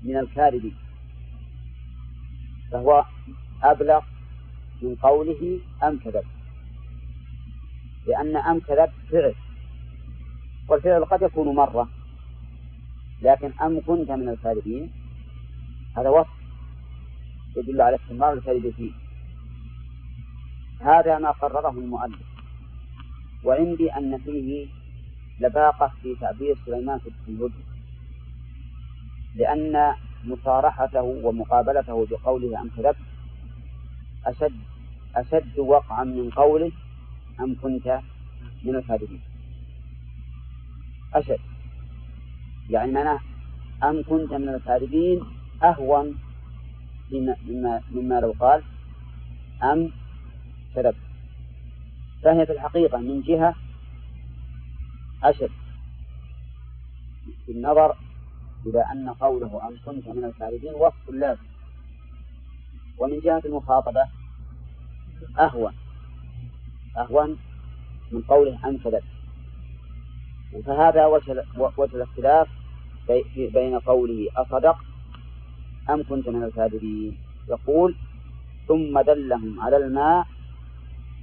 [0.03, 0.73] من الكاذب.
[2.73, 3.05] فهو
[3.63, 4.01] أبلغ
[4.83, 6.25] من قوله أم كذب.
[8.07, 9.35] لأن أم كذب فعل.
[10.69, 11.89] والفعل قد يكون مرة
[13.23, 14.91] لكن أم كنت من الكاذبين
[15.97, 16.39] هذا وصف
[17.57, 18.93] يدل على استمرار الكذب فيه.
[20.81, 22.29] هذا ما قرره المؤلف.
[23.45, 24.78] وعندي أن فيه
[25.41, 27.55] لباقة في تعبير سليمان في الهدى
[29.35, 32.97] لأن مصارحته ومقابلته بقوله أم كذبت
[34.27, 34.61] أشد
[35.17, 36.73] أشد وقعا من قوله
[37.41, 38.01] أم كنت
[38.65, 39.21] من الكاذبين.
[41.15, 41.39] أشد
[42.71, 43.21] يعني معناه
[43.83, 45.21] أم كنت من الكاذبين
[45.63, 46.19] أهون
[47.13, 48.63] مما, مما لو قال
[49.63, 49.91] أم
[50.75, 50.97] كذبت.
[52.23, 53.55] فهي في الحقيقة من جهة
[55.23, 55.51] أشد
[57.47, 57.97] بالنظر
[58.67, 61.43] إلى أن قوله أن كنت من الكاذبين وصف لازم.
[62.99, 64.05] ومن جهة المخاطبة
[65.39, 65.75] أهون
[66.97, 67.39] أهون
[68.13, 69.05] من قوله أن كذبت.
[70.67, 72.49] فهذا وجه وجه الاختلاف
[73.37, 74.77] بين قوله أصدق
[75.91, 77.97] أم كنت من الكاذبين يقول
[78.69, 80.27] ثم دلهم على الماء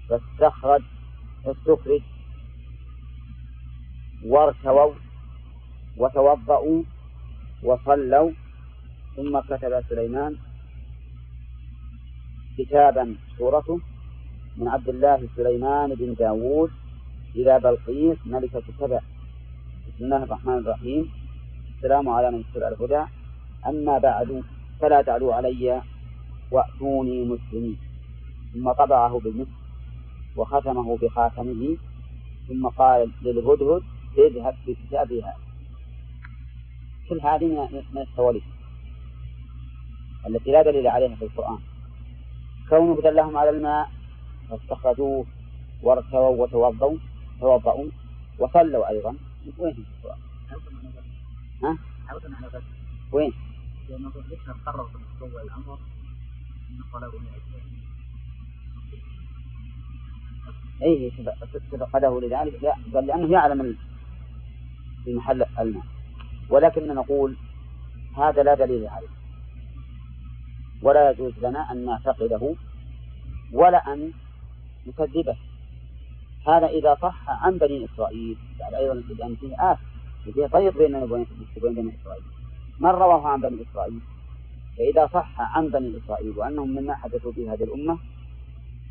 [0.10, 0.82] فاستخرج
[1.46, 2.02] فاستخرج
[4.26, 4.94] وارتووا
[5.98, 6.84] وتوضأوا
[7.64, 8.32] وصلوا
[9.16, 10.36] ثم كتب سليمان
[12.58, 13.80] كتابا سورته
[14.58, 16.72] من عبد الله سليمان بن داود
[17.36, 19.00] إلى بلقيس ملكة سبع
[19.88, 21.12] بسم الله الرحمن الرحيم.
[21.76, 23.04] السلام على من اتبع الهدى.
[23.68, 24.44] أما بعد
[24.82, 25.82] فلا تعلوا علي
[26.52, 27.78] وأتوني مسلمين.
[28.54, 29.58] ثم طبعه بالمسك
[30.36, 31.78] وختمه بخاتمه
[32.48, 33.84] ثم قال للهدهد
[34.18, 35.38] اذهب بكتابي هذا
[37.10, 38.44] كل هذه من التواليف
[40.28, 41.60] التي لا دليل عليها في القرآن
[42.70, 43.92] كونه دلهم على الماء
[44.50, 45.26] فاستخرجوه
[45.84, 46.98] وارتووا وتوضوا
[47.40, 47.90] توضأوا
[48.40, 49.16] وصلوا أيضا
[49.58, 50.20] وين القرآن؟
[51.64, 51.78] ها؟
[53.12, 53.34] وين؟
[53.90, 54.88] لأنه ذكر قرر
[55.20, 55.80] في الأمر
[56.70, 57.20] أن طلبوا
[60.84, 61.12] أي
[61.72, 63.78] فقده لذلك لا بل لأنه يعلم
[65.06, 65.84] في محل الماء.
[66.50, 67.36] ولكن نقول
[68.18, 69.08] هذا لا دليل عليه.
[70.82, 72.56] ولا يجوز لنا أن نعتقده
[73.54, 74.12] ولا أن
[74.88, 75.38] نكذبه.
[76.48, 79.80] هذا إذا صح عن بني إسرائيل بعد أيضا لأن فيه آف
[80.34, 81.26] فيه طريق بيننا وبين
[81.58, 82.24] بني إسرائيل.
[82.80, 84.00] من رواه عن بني إسرائيل؟
[84.78, 87.98] فإذا صح عن بني إسرائيل وأنهم مما حدثوا به هذه الأمة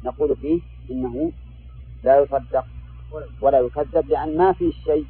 [0.04, 0.60] نقول فيه
[0.90, 1.32] إنه
[2.04, 2.64] لا يصدق
[3.40, 5.06] ولا يكذب لأن ما فيه شيء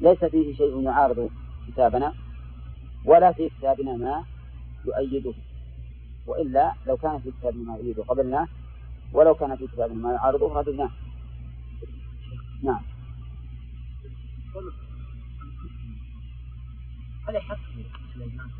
[0.00, 1.30] ليس فيه شيء يعارض
[1.68, 2.14] كتابنا
[3.04, 4.24] ولا في كتابنا ما
[4.84, 5.34] يؤيده.
[6.26, 8.48] وإلا لو كان في كتابنا ما يؤيده قبلنا
[9.12, 10.90] ولو كان في كتابنا ما يعارضه رددناه
[12.62, 12.82] نعم.
[17.28, 17.58] هل يحق
[18.14, 18.50] سليمان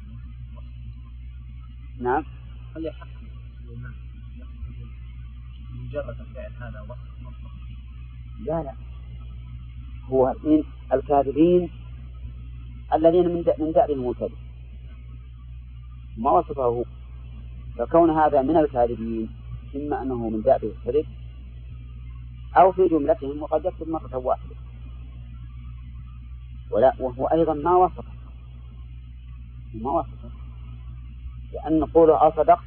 [2.00, 2.24] نعم.
[2.76, 3.06] هل يحق
[3.66, 3.92] سليمان
[5.74, 7.00] مجرد فعل هذا وصف
[8.46, 8.74] لا لا.
[10.12, 11.70] هو من الكاذبين
[12.94, 14.38] الذين من من دأبهم الكذب
[16.16, 16.84] ما وصفه
[17.78, 19.30] فكون هذا من الكاذبين
[19.76, 21.06] إما أنه من دأبه الكذب
[22.56, 24.56] أو في جملتهم وقد يكتب مرة واحدة.
[26.70, 28.12] ولا وهو أيضا ما وصفه.
[29.74, 30.30] ما وصفه.
[31.52, 32.60] لأن قوله أصدق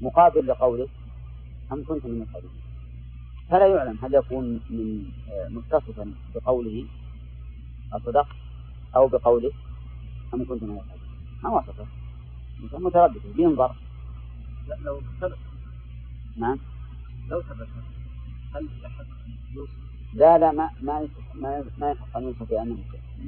[0.00, 0.88] مقابل لقوله
[1.72, 2.69] أم كنت من الكاذبين.
[3.50, 6.86] فلا يعلم هل يكون من آه، متصفا بقوله
[7.92, 8.28] أصدق
[8.96, 9.50] أو بقوله
[10.34, 11.10] أم كنت من الكاذبين
[11.42, 11.86] ما وصفه
[12.78, 13.74] متردد بينظر.
[14.68, 15.38] لا لو ثبت
[16.36, 16.58] نعم.
[17.28, 17.68] لو ثبت
[18.54, 19.04] هل يحق
[19.54, 19.72] يوسف
[20.14, 22.78] لا لا ما ما ما ما يحق أن يوصف بأنه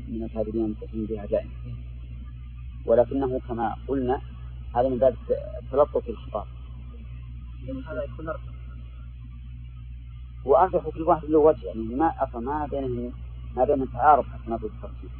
[0.08, 1.50] من الكاذبين المتصلين بها دائما
[2.86, 4.20] ولكنه كما قلنا
[4.76, 5.16] هذا من باب
[5.62, 6.46] التلطف في الخطاب.
[7.86, 8.28] هذا يكون
[10.44, 13.12] وأرجح كل واحد له وجه يعني ما أصلا ما بينهم
[13.56, 15.10] ما بين تعارض حتى نقول الترتيب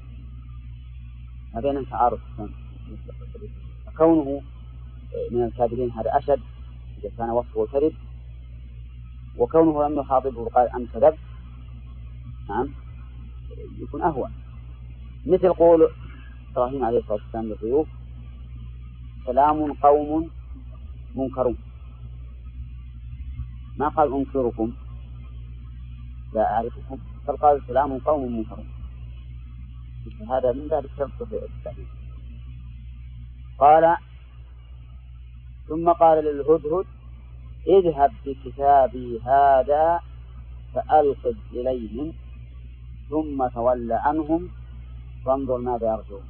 [1.54, 2.20] ما بين تعارض
[3.96, 4.42] كونه
[5.30, 6.40] من الكاذبين هذا أشد
[6.98, 7.92] إذا كان وصفه كذب.
[9.38, 11.14] وكونه لم يخاطبه وقال أن كذب
[12.48, 12.68] نعم
[13.78, 14.32] يكون أهون.
[15.26, 15.88] مثل قول
[16.52, 17.88] إبراهيم عليه الصلاة والسلام للضيوف
[19.26, 20.30] سلام قوم
[21.14, 21.56] منكرون.
[23.78, 24.72] ما قال أنكركم؟
[26.35, 28.68] لا أعرفكم بل قال سلام قوم منكرون
[30.30, 31.89] هذا من باب الشرط في التعليم.
[33.59, 33.97] قال
[35.68, 36.87] ثم قال للهدهد
[37.66, 40.01] اذهب بكتابي هذا
[40.74, 42.12] فألقد إليهم
[43.11, 44.49] ثم تول عنهم
[45.24, 46.22] فانظر ماذا يرجون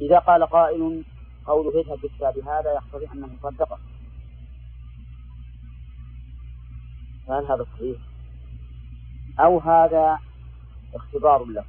[0.00, 1.04] إذا قال قائل
[1.46, 3.78] قوله اذهب بكتاب هذا يقتضي أنه صدقه.
[7.26, 7.96] فهل هذا صحيح؟
[9.40, 10.18] أو هذا
[10.94, 11.64] اختبار له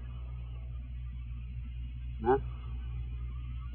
[2.24, 2.40] ها؟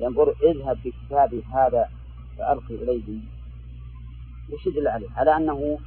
[0.01, 1.91] ينظر اذهب بكتابي هذا
[2.39, 3.24] فألقي إليهم
[4.53, 5.78] وش يدل عليه؟ على أنه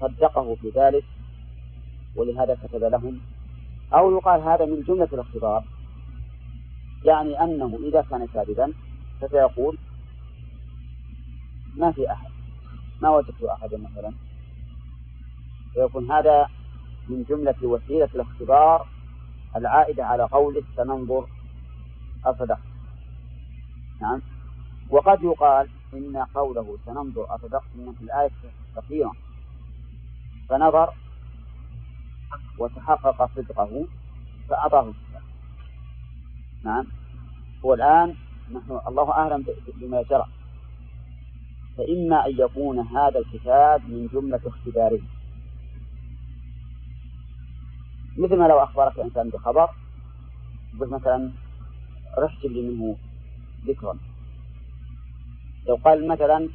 [0.00, 1.04] صدقه في ذلك
[2.16, 3.20] ولهذا كتب لهم
[3.94, 5.64] أو يقال هذا من جملة الاختبار
[7.04, 8.72] يعني أنه إذا كان كاذبا
[9.20, 9.78] فسيقول
[11.76, 12.31] ما في أحد
[13.02, 14.12] ما وجدت أحدا مثلا.
[15.74, 16.48] فيكون هذا
[17.08, 18.86] من جملة وسيلة الاختبار
[19.56, 21.26] العائدة على قوله سننظر
[22.24, 22.58] أصدق.
[24.00, 24.22] نعم.
[24.90, 28.30] وقد يقال إن قوله سننظر أصدقت من في الآية
[28.76, 29.12] كثيرا
[30.48, 30.94] فنظر
[32.58, 33.86] وتحقق صدقه
[34.48, 35.22] فأعطاه الكتاب
[36.64, 36.86] نعم.
[37.62, 38.14] والآن
[38.52, 39.44] نحن الله أعلم
[39.74, 40.26] بما جرى.
[41.76, 45.00] فإما أن يكون هذا الكتاب من جملة اختباره.
[48.18, 49.68] مثل ما لو أخبرك إنسان بخبر
[50.74, 51.32] يقول مثلا
[52.18, 52.96] رح جيب لي منه
[53.66, 53.98] ذكرا.
[55.68, 56.48] لو قال مثلا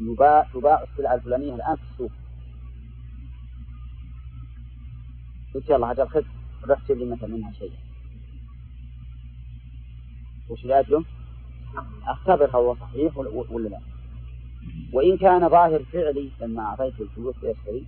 [0.00, 2.12] يباع تباع السلعة الفلانية الآن في السوق.
[5.54, 6.08] قلت يلا هذا
[6.64, 7.72] روح جيب لي مثلا منها شيء.
[10.48, 11.04] وش لأجله؟
[12.06, 13.80] أختبر هو صحيح ولا لا.
[14.92, 17.86] وإن كان ظاهر فعلي لما أعطيته الفلوس ليشتري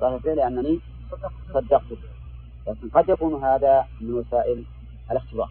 [0.00, 0.78] ظاهر فعلي أنني
[1.54, 1.96] صدقته
[2.66, 4.64] لكن قد يكون هذا من وسائل
[5.10, 5.50] الاختبار.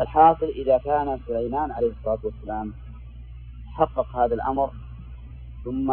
[0.00, 2.72] الحاصل إذا كان سليمان عليه الصلاة والسلام
[3.66, 4.70] حقق هذا الأمر
[5.64, 5.90] ثم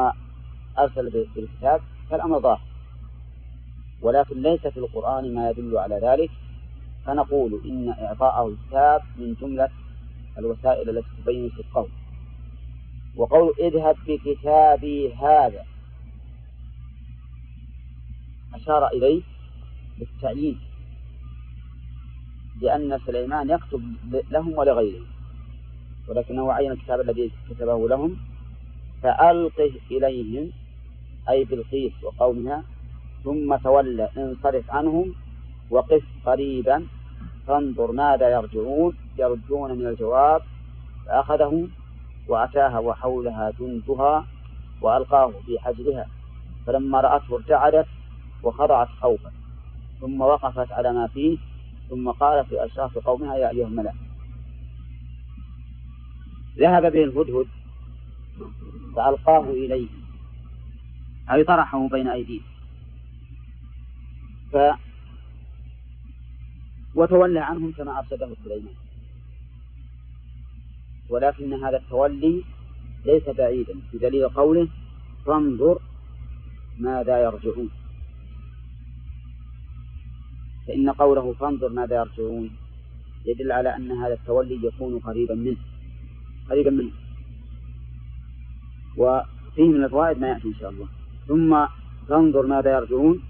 [0.79, 2.61] أرسل بالكتاب فالأمر ظاهر.
[4.01, 6.31] ولكن ليس في القرآن ما يدل على ذلك.
[7.05, 9.69] فنقول إن إعطاءه الكتاب من جملة
[10.37, 11.87] الوسائل التي تبين صدقه
[13.15, 15.65] وقول اذهب بكتابي هذا.
[18.53, 19.21] أشار إليه
[19.99, 20.59] بالتعيين
[22.61, 23.95] لأن سليمان يكتب
[24.31, 25.05] لهم ولغيرهم.
[26.07, 28.17] ولكنه عين الكتاب الذي كتبه لهم.
[29.03, 30.51] فألقه إليهم
[31.29, 32.63] أي بالقيس وقومها
[33.23, 35.13] ثم تولى انصرف عنهم
[35.69, 36.87] وقف قريبا
[37.47, 39.02] فانظر ماذا يرجعون.
[39.17, 40.41] يرجون من الجواب
[41.05, 41.67] فأخذه
[42.27, 44.25] وأتاها وحولها جندها
[44.81, 46.07] وألقاه في حجرها
[46.65, 47.87] فلما رأته ارتعدت
[48.43, 49.31] وخضعت خوفا
[50.01, 51.37] ثم وقفت على ما فيه
[51.89, 53.93] ثم قالت لأشراف قومها يا أيها الملأ.
[56.57, 57.47] ذهب به الهدهد
[58.95, 59.87] فألقاه إليه
[61.31, 62.41] أي طرحه بين أيديه
[64.51, 64.57] ف
[66.95, 68.82] وتولى عنهم كما أرشده سليمان.
[71.09, 72.43] ولكن هذا التولي
[73.05, 74.67] ليس بعيدا بدليل قوله
[75.25, 75.79] فانظر
[76.79, 77.69] ماذا يرجعون.
[80.67, 82.49] فإن قوله فانظر ماذا يرجعون
[83.25, 85.57] يدل على أن هذا التولي يكون قريبا منه
[86.49, 86.91] قريبا منه.
[88.97, 90.87] وفيه من الفوائد ما يأتي إن شاء الله.
[91.27, 91.65] ثم
[92.07, 93.23] فانظر ماذا يرجعون.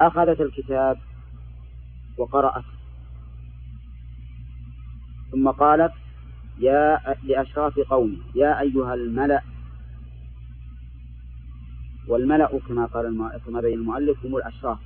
[0.00, 0.98] أخذت الكتاب
[2.18, 2.64] وقرأت
[5.32, 5.92] ثم قالت
[6.58, 9.42] يا لأشراف قومي يا أيها الملأ
[12.08, 14.78] والملأ كما قال كما بين المؤلف هم الأشراف.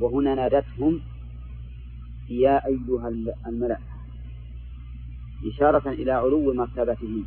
[0.00, 1.00] وهنا نادتهم
[2.28, 3.08] يا أيها
[3.46, 3.78] الملأ
[5.46, 7.24] إشارة إلى علو مرتبتهم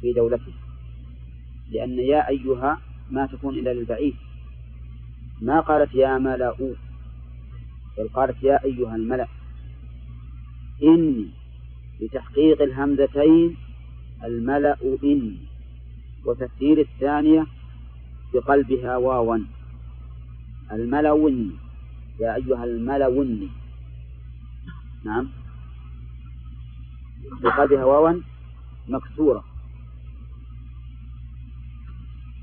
[0.00, 0.52] في دولته
[1.70, 2.80] لأن يا أيها
[3.10, 4.14] ما تكون إلا للبعيد.
[5.40, 6.74] ما قالت يا ملأ؟
[7.98, 9.28] بل قالت يا أيها الملأ
[10.82, 11.39] إني
[12.00, 13.56] لتحقيق الهمزتين
[14.24, 15.36] الملأ إني
[16.24, 17.46] وتفسير الثانية
[18.34, 19.38] بقلبها واوا.
[20.72, 21.50] الملأ إني
[22.20, 23.48] يا أيها الملأ إني
[25.04, 25.28] نعم.
[27.42, 28.20] بقلبها واوا
[28.88, 29.44] مكسورة.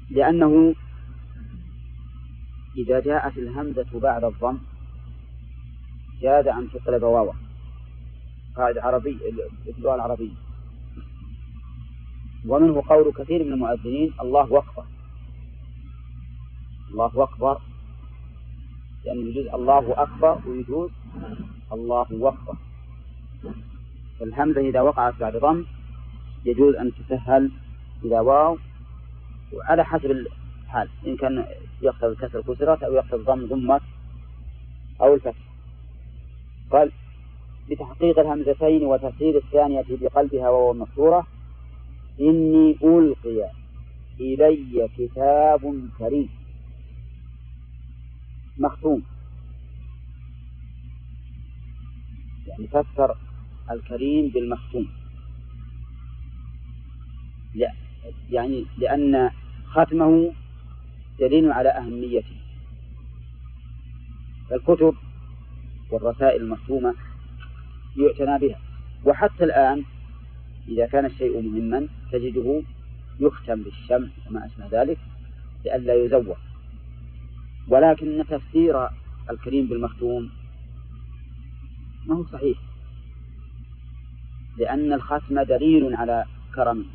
[0.09, 0.75] لأنه
[2.77, 4.57] إذا جاءت الهمزة بعد الضم
[6.21, 7.46] جاز أن تقلب واوا.
[8.57, 9.17] قاعدة عربية
[9.67, 10.35] اللغة العربية.
[12.45, 14.85] ومنه قول كثير من المؤذنين الله أكبر.
[16.91, 17.61] الله أكبر.
[19.05, 20.91] يعني يجوز الله أكبر ويجوز
[21.71, 22.55] الله أكبر.
[24.21, 25.65] الهمزة إذا وقعت بعد ضم
[26.45, 27.51] يجوز أن تسهل
[28.03, 28.57] إلى واو.
[29.53, 31.45] وعلى حسب الحال إن كان
[31.81, 33.81] يقتضي الكسر كسرت أو يقتضي الضم ضمت
[35.01, 35.37] أو الفتح.
[36.71, 36.91] قال
[37.69, 41.27] بتحقيق الهمزتين وتفسير الثانية بقلبها وهو مكسورة
[42.21, 43.51] إني ألقي
[44.19, 46.29] إلي كتاب كريم.
[48.57, 49.03] مختوم.
[52.47, 53.15] يعني فسر
[53.71, 54.87] الكريم بالمختوم.
[57.55, 57.73] لا
[58.31, 59.31] يعني لأن
[59.65, 60.33] ختمه
[61.19, 62.37] دليل على أهميته.
[64.51, 64.93] الكتب
[65.91, 66.95] والرسائل المختومة
[67.97, 68.59] يعتنى بها.
[69.05, 69.83] وحتى الآن
[70.67, 72.61] إذا كان الشيء مهما تجده
[73.19, 74.97] يختم بالشمع وما أشبه ذلك
[75.65, 76.37] لئلا يزور.
[77.67, 78.87] ولكن تفسير
[79.29, 80.29] الكريم بالمختوم
[82.05, 82.57] ما هو صحيح.
[84.57, 86.25] لأن الختم دليل على
[86.55, 86.85] كرمه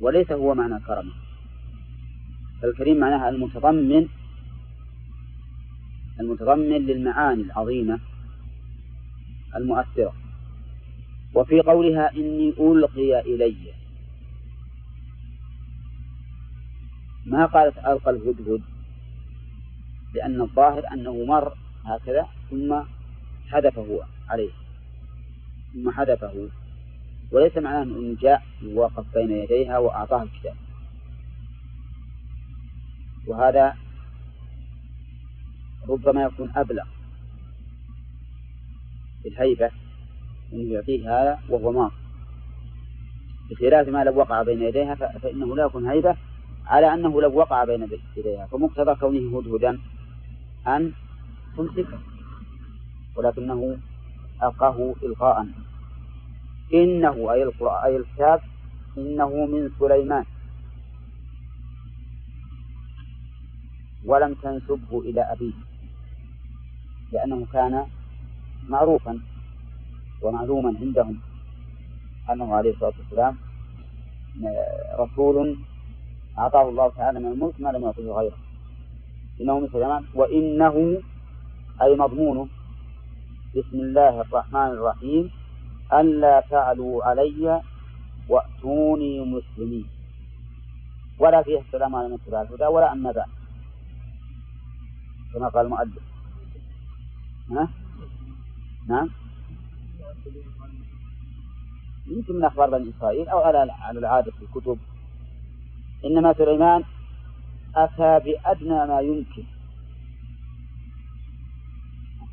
[0.00, 1.12] وليس هو معنى كرمه.
[2.62, 4.08] فالكريم معناها المتضمن
[6.20, 8.00] المتضمن للمعاني العظيمة
[9.56, 10.14] المؤثرة.
[11.34, 13.56] وفي قولها إني ألقي إلي.
[17.26, 18.62] ما قالت ألقى الهدهد؟
[20.14, 22.82] لأن الظاهر أنه مر هكذا ثم
[23.48, 24.50] حذفه عليه.
[25.74, 26.48] ثم حذفه.
[27.32, 30.56] وليس معناه أنه جاء ووقف بين يديها وأعطاها الكتاب.
[33.26, 33.76] وهذا
[35.88, 36.93] ربما يكون أبلغ.
[39.26, 39.70] الهيبة
[40.52, 41.92] أنه يعطيه هذا وهو ماض.
[43.50, 46.16] بخلاف ما لو وقع بين يديها فإنه لا يكون هيبة
[46.66, 48.46] على أنه لو وقع بين يديها.
[48.46, 49.78] فمقتضى كونه هدهدا
[50.66, 50.92] أن
[51.56, 51.98] تمسكه
[53.16, 53.78] ولكنه
[54.42, 55.46] ألقاه إلقاء.
[56.74, 58.40] إنه أي القرآن أي الكتاب
[58.98, 60.24] إنه من سليمان.
[64.04, 65.52] ولم تنسبه إلى أبيه
[67.12, 67.86] لأنه كان
[68.68, 69.20] معروفا
[70.22, 71.18] ومعلوما عندهم
[72.30, 73.36] أنه عليه الصلاة والسلام
[74.98, 75.56] رسول
[76.38, 78.36] أعطاه الله تعالى من الملك ما لم يعطه غيره.
[79.40, 81.02] إنه من سليمان وإنه
[81.82, 82.48] أي مضمونه
[83.56, 85.30] بسم الله الرحمن الرحيم
[85.92, 87.62] ألا تعلوا علي
[88.28, 89.86] وأتوني مسلمين.
[91.18, 93.28] ولا فيه السلام على من اتبع الهدى ولا أما بعد.
[95.34, 96.02] كما قال المؤلف.
[97.50, 97.68] ها؟
[98.88, 99.10] نعم.
[102.06, 104.78] يمكن من أخبار بني إسرائيل أو على على العادة في الكتب.
[106.04, 106.84] إنما سليمان
[107.76, 109.44] أتى بأدنى ما يمكن.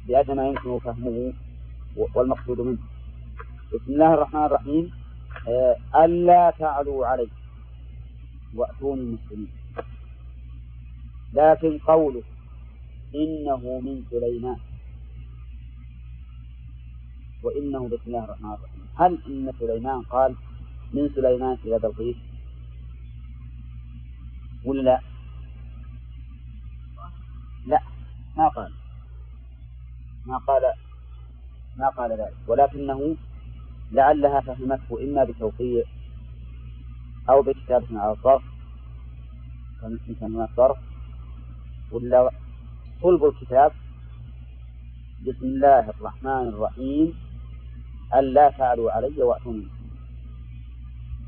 [0.07, 1.33] بأدنى ما يمكن فهمه
[2.15, 2.77] والمقصود منه.
[3.73, 4.91] بسم الله الرحمن الرحيم.
[5.47, 7.27] آه، ألا تعلوا علي
[8.55, 9.51] وأتوني مسلمين
[11.33, 12.23] لكن قوله
[13.15, 14.70] إنه من سليمان.
[17.43, 18.81] وإنه بسم الله الرحمن الرحيم.
[18.95, 20.35] هل إن سليمان قال
[20.93, 22.15] من سليمان إلى بلقيس
[24.65, 25.01] ولا لا؟
[27.65, 27.81] لا
[28.37, 28.71] ما قال.
[30.25, 30.61] ما قال
[31.77, 32.35] ما قال ذلك.
[32.47, 33.15] ولكنه
[33.91, 35.83] لعلها فهمته إما بتوقيع
[37.29, 38.43] أو بكتابة على الظرف
[39.81, 40.77] كان الظرف
[41.91, 42.31] ولا
[43.01, 43.71] صلب الكتاب.
[45.21, 47.30] بسم الله الرحمن الرحيم.
[48.15, 49.67] ألا تعلوا علي وأتوني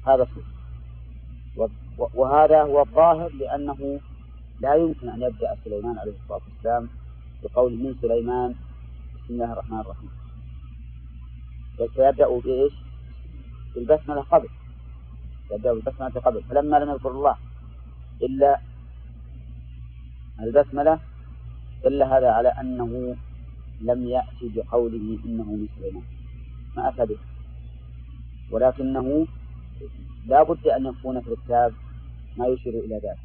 [0.07, 0.53] هذا صلب
[1.97, 3.99] وهذا هو الظاهر لأنه
[4.59, 6.89] لا يمكن أن يبدأ سليمان عليه الصلاة والسلام
[7.43, 8.55] بقول من سليمان
[9.15, 10.09] بسم الله الرحمن الرحيم.
[11.77, 12.73] سيبدأ بإيش؟
[13.75, 14.49] بالبسملة قبل.
[15.51, 16.43] يبدأ بالبسملة قبل.
[16.43, 17.35] فلما لم يذكر الله
[18.21, 18.59] إلا
[20.39, 20.99] البسملة
[21.85, 23.15] إلا هذا على أنه
[23.81, 26.12] لم يأتي بقوله إنه من سليمان.
[26.77, 27.17] ما أتى به
[28.51, 29.27] ولكنه
[30.25, 31.73] لا بد أن يكون في الكتاب
[32.37, 33.19] ما يشير إلى ذلك.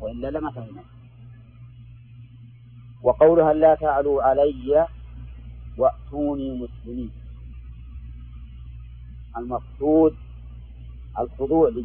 [0.00, 0.82] وإلا لما فهمنا.
[3.02, 4.86] وقولها لا تعلوا علي
[5.78, 7.10] وأتوني مسلمين.
[9.36, 10.16] المقصود
[11.18, 11.84] الخضوع لي.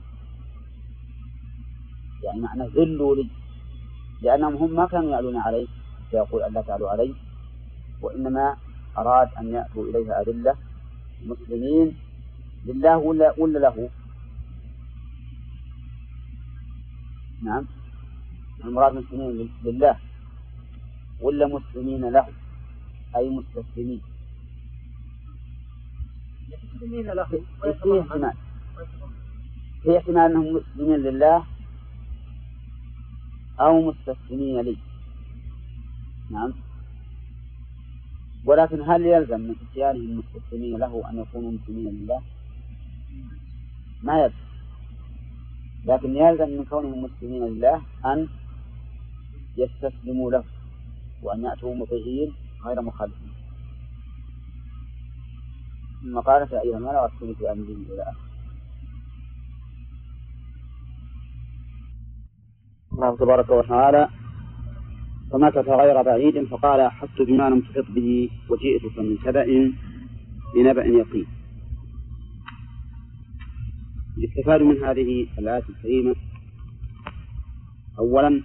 [2.24, 3.30] يعني معنى ذلوا لي.
[4.22, 5.68] لأنهم هم ما كانوا يعلون عليه
[6.12, 7.14] فيقول ألا تعلوا عليه
[8.02, 8.58] وإنما
[8.98, 10.56] أراد أن يأتوا إليها أذلة
[11.26, 11.98] مسلمين
[12.66, 13.90] لله ولا ولا له؟
[17.44, 17.66] نعم.
[18.64, 19.96] المراد مسلمين لله
[21.22, 22.28] ولا مسلمين له؟
[23.16, 24.02] أي مستسلمين.
[26.76, 27.24] مسلمين له.
[27.24, 28.34] في احتمال.
[29.84, 31.46] في احتمال أنهم مسلمين لله
[33.60, 34.78] أو مستسلمين لي.
[36.32, 36.71] نعم.
[38.46, 42.22] ولكن هل يلزم من اتيانهم المستسلمين له أن يكونوا مسلمين لله؟
[44.04, 44.36] ما يلزم.
[45.86, 48.28] لكن يلزم من كونهم مسلمين لله أن
[49.58, 50.44] يستسلموا له
[51.24, 52.34] وأن يأتوا مطيعين
[52.66, 53.32] غير مخالفين.
[56.02, 57.64] ثم قال يا أيها الملأ واذكروا في أمره
[57.94, 58.32] إلى آخره.
[62.94, 64.21] الله تبارك وتعالى
[65.32, 69.74] فمكث غير بعيد فقال أحطت بما لم تحط به وجئتك من سبأ
[70.56, 71.26] بنبأ يقين.
[74.18, 76.16] يستفاد من هذه الآية الكريمة
[78.00, 78.42] أولا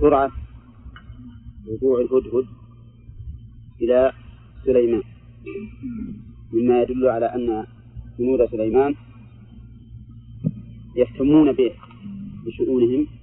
[0.00, 0.30] سرعة
[1.68, 2.46] رجوع الهدهد
[3.82, 4.12] إلى
[4.64, 5.02] سليمان.
[6.52, 7.66] مما يدل على أن
[8.18, 8.94] جنود سليمان
[10.96, 11.72] يهتمون به
[12.46, 13.19] بشؤونهم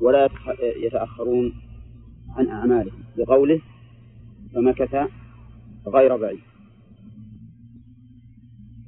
[0.00, 0.28] ولا
[0.60, 1.52] يتأخرون
[2.36, 3.04] عن أعمالهم.
[3.16, 3.60] بقوله
[4.54, 4.96] فمكث
[5.86, 6.40] غير بعيد.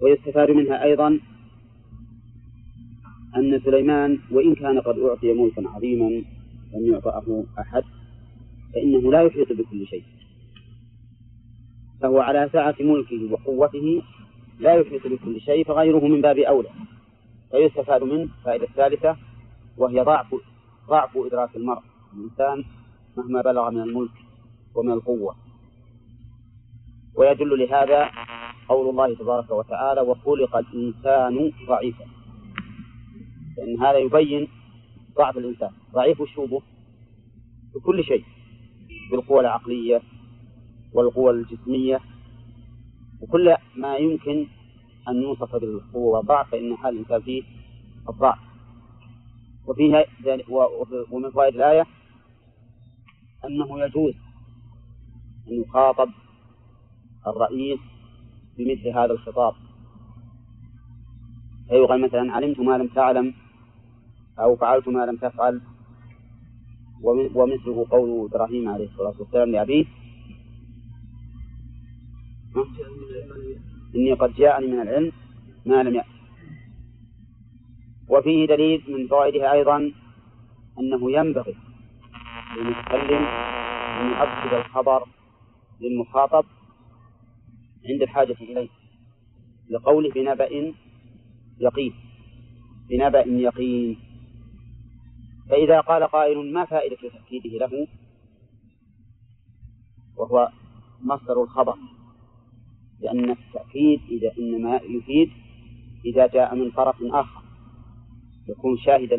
[0.02, 1.20] ويستفاد منها أيضا
[3.36, 6.08] أن سليمان وإن كان قد أعطي ملكا عظيما
[6.74, 7.82] لم يعطأه أحد
[8.74, 10.04] فإنه لا يحيط بكل شيء.
[12.00, 14.02] فهو على سعة ملكه وقوته
[14.60, 16.68] لا يحيط بكل شيء فغيره من باب أولى.
[17.50, 19.16] فيستفاد منه الفائدة الثالثة
[19.76, 20.34] وهي ضعف
[20.88, 21.82] ضعف إدراك المرء.
[22.14, 22.64] الإنسان
[23.16, 24.12] مهما بلغ من الملك
[24.74, 25.36] ومن القوة.
[27.14, 28.10] ويدل لهذا
[28.68, 32.04] قول الله تبارك وتعالى وخلق الإنسان ضعيفا.
[33.56, 34.48] لأن هذا يبين
[35.16, 35.70] ضعف الإنسان.
[35.92, 36.62] ضعيف وشوبه
[37.74, 38.24] بكل شيء
[39.10, 40.02] بالقوى العقلية
[40.92, 42.00] والقوى الجسمية.
[43.20, 44.46] وكل ما يمكن
[45.08, 47.42] أن يوصف بالقوة والضعف فإن حال الإنسان فيه
[48.08, 48.38] الضعف.
[49.66, 50.04] وفيها
[51.10, 51.86] ومن فوائد الآية
[53.44, 54.14] أنه يجوز
[55.48, 56.08] أن يخاطب
[57.26, 57.78] الرئيس
[58.58, 59.54] بمثل هذا الخطاب.
[61.68, 63.34] فيقال مثلا علمت ما لم تعلم
[64.38, 65.60] أو فعلت ما لم تفعل.
[67.34, 69.84] ومثله قول إبراهيم عليه الصلاة والسلام لأبيه
[73.94, 75.12] إني قد جاءني من العلم
[75.66, 76.15] ما لم يأت
[78.08, 79.92] وفيه دليل من فوائدها أيضا
[80.78, 81.56] أنه ينبغي
[82.56, 83.22] للمتكلم
[84.00, 85.04] أن يؤكد الخبر
[85.80, 86.44] للمخاطب
[87.90, 88.68] عند الحاجة إليه
[89.70, 90.74] لقوله بنبأ
[91.60, 91.94] يقين
[92.90, 93.98] بنبأ يقين.
[95.50, 97.86] فإذا قال قائل ما فائدة تأكيده له؟
[100.16, 100.48] وهو
[101.02, 101.76] مصدر الخبر
[103.00, 105.30] لأن التأكيد إذا إنما يفيد
[106.04, 107.45] إذا جاء من طرف آخر.
[108.48, 109.16] يكون شاهدا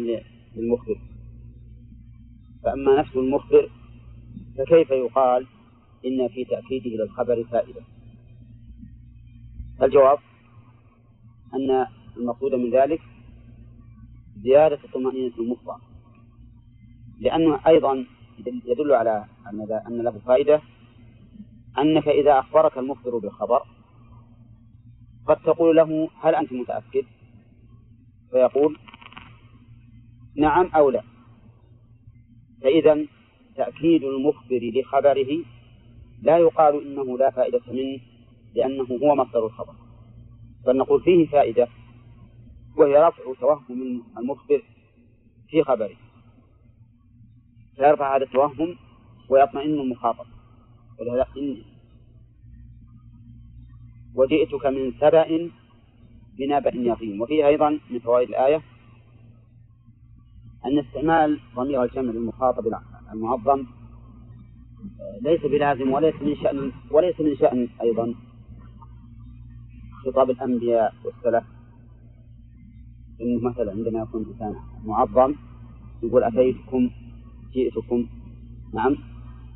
[0.56, 1.00] للمخبر.
[2.64, 3.70] فأما نفس المخبر
[4.58, 5.48] فكيف يقال
[6.06, 7.82] إن في تأكيده للخبر فائدة؟
[9.82, 10.18] الجواب
[11.54, 13.02] أن المقصود من ذلك
[14.38, 15.78] زيادة طمأنينة المخبر.
[17.20, 18.06] لأنه أيضا
[18.66, 19.26] يدل على
[19.88, 20.62] أن له فائدة
[21.78, 23.62] أنك إذا أخبرك المخبر بالخبر
[25.26, 27.04] قد تقول له هل أنت متأكد؟
[28.32, 28.78] فيقول
[30.38, 31.04] نعم أو لا؟
[32.62, 33.06] فإذا
[33.56, 35.44] تأكيد المخبر لخبره
[36.22, 38.00] لا يقال إنه لا فائدة منه
[38.56, 39.74] لأنه هو مصدر الخبر.
[40.66, 41.68] بل نقول فيه فائدة
[42.78, 44.64] وهي رفع توهم المخبر
[45.50, 45.96] في خبره.
[47.76, 48.76] فيرفع هذا التوهم
[49.30, 50.26] ويطمئن المخاطب
[51.00, 51.58] ولهذا إن
[54.16, 55.52] وجئتك من سبأ
[56.38, 57.22] بنبأ يقين.
[57.22, 58.62] وفيه أيضا من فوائد الآية
[60.68, 62.74] أن استعمال ضمير الجمع للمخاطب
[63.14, 63.66] المعظم
[65.22, 68.16] ليس بلازم وليس من شأن وليس من شأن أيضا.
[70.06, 71.44] خطاب الأنبياء والسلف.
[73.22, 75.36] إنه مثلا عندما يكون إنسان معظم
[76.04, 76.90] يقول أتيتكم
[77.54, 78.08] جئتكم.
[78.74, 78.98] نعم.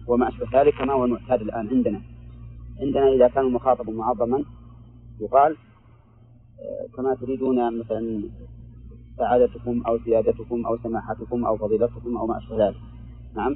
[0.07, 2.01] وما أشبه ذلك كما هو المعتاد الآن عندنا.
[2.81, 4.43] عندنا إذا كان المخاطب معظما
[5.21, 5.55] يقال
[6.59, 8.23] آه، كما تريدون مثلا
[9.21, 12.81] سعادتكم أو سيادتكم أو سماحتكم أو فضيلتكم أو ما أشبه ذلك.
[13.35, 13.55] نعم؟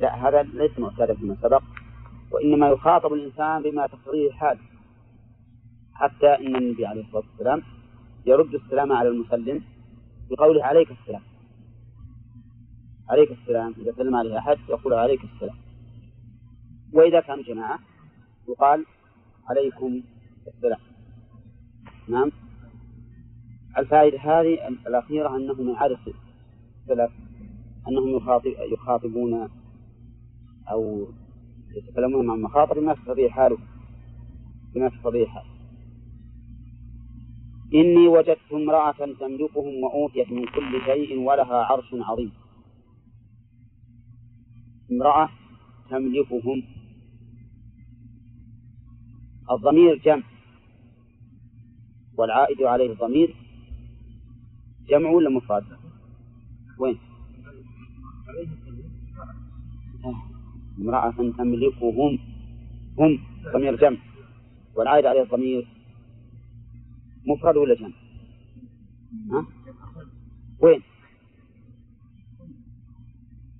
[0.00, 1.62] لا هذا ليس معتادا فيما سبق
[2.32, 4.58] وإنما يخاطب الإنسان بما تقتضيه الحال
[5.94, 7.62] حتى إن النبي عليه الصلاة والسلام
[8.26, 9.62] يرد السلام على المسلم
[10.30, 11.22] بقوله عليك السلام.
[13.10, 15.56] عليك السلام إذا سلم عليه أحد يقول عليك السلام.
[16.92, 17.78] وإذا كان جماعة
[18.48, 18.86] يقال
[19.50, 20.02] عليكم
[20.46, 20.80] السلام.
[22.08, 22.30] نعم؟
[23.78, 25.98] الفائدة هذه الأخيرة أنه من عادة
[26.82, 27.10] السلف
[27.88, 29.48] أنهم يخاطب يخاطبون
[30.70, 31.06] أو
[31.76, 33.58] يتكلمون مع المخاطب بما تستطيع حاله.
[34.74, 35.52] بما تستطيع حاله
[37.74, 42.32] إني وجدت امرأة تملكهم وأوتيت من كل شيء ولها عرش عظيم.
[44.92, 45.28] امرأة
[45.90, 46.62] تملكهم.
[49.50, 50.22] الضمير جمع
[52.18, 53.34] والعائد عليه الضمير
[54.88, 55.64] جمع ولا مفرد؟
[56.78, 56.98] وين؟
[60.78, 62.18] امرأة تملكهم
[62.98, 63.18] هم
[63.54, 63.98] ضمير جمع
[64.76, 65.68] والعائد عليه الضمير
[67.26, 67.92] مفرد ولا جمع؟
[69.32, 69.46] ها؟
[70.60, 70.82] وين؟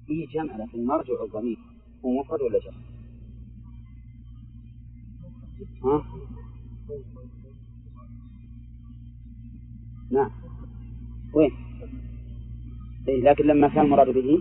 [0.06, 1.58] فيه جمع لكن مرجع الضمير
[2.04, 2.82] هو مفرد ولا جمع؟
[5.84, 6.04] ها؟
[10.10, 10.30] نعم
[11.34, 11.50] وين؟
[13.08, 14.38] إيه لكن لما كان المراد به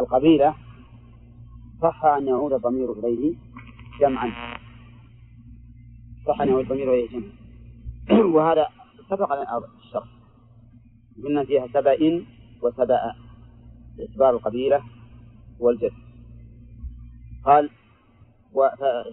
[0.00, 0.54] القبيلة
[1.82, 3.34] صح أن يعود الضمير إليه
[4.00, 4.58] جمعا.
[6.26, 7.32] صح أن يعود الضمير إليه جمعا.
[8.34, 8.66] وهذا
[9.10, 9.32] سبق
[9.84, 10.08] الشرط.
[11.24, 12.24] قلنا فيها سبأ
[12.62, 13.14] وسبأ
[13.96, 14.82] باعتبار القبيلة
[15.60, 15.92] والجد.
[17.44, 17.70] قال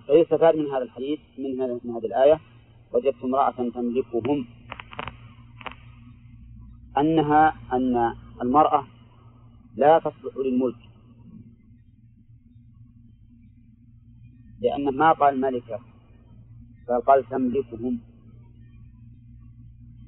[0.08, 1.62] فيستفاد من هذا الحديث من
[1.96, 2.40] هذه الآية
[2.94, 4.46] وجدت امرأة تملكهم
[6.98, 8.88] أنها أن المرأة
[9.76, 10.90] لا تصلح للملك.
[14.62, 15.80] لأنه ما قال ملكة
[16.88, 18.00] بل قال تملكهم.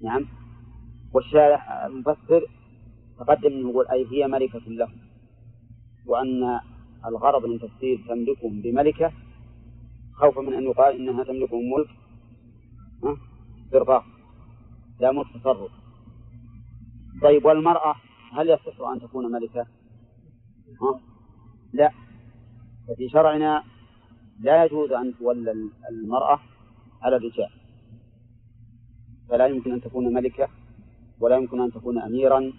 [0.04, 0.26] نعم.
[1.14, 2.48] والشارح المفسر
[3.20, 4.98] تقدم أنه يقول أي هي ملكة لهم
[6.06, 6.60] وأن
[7.06, 9.12] الغرض من تفسير تملكهم بملكة
[10.14, 11.90] خوفا من أن يقال إنها تملكهم ملك
[13.66, 14.06] استرقاق
[15.00, 15.72] لا ملك تصرف.
[17.22, 17.96] طيب والمرأة
[18.34, 19.66] هل يصح أن تكون ملكة؟
[20.82, 21.00] ها؟
[21.74, 21.92] لا.
[22.88, 23.64] ففي شرعنا
[24.40, 25.52] لا يجوز أن تولى
[25.90, 26.40] المرأة
[27.02, 27.50] على الرجال.
[29.30, 30.48] فلا يمكن أن تكون ملكة
[31.20, 32.54] ولا يمكن أن تكون أميرا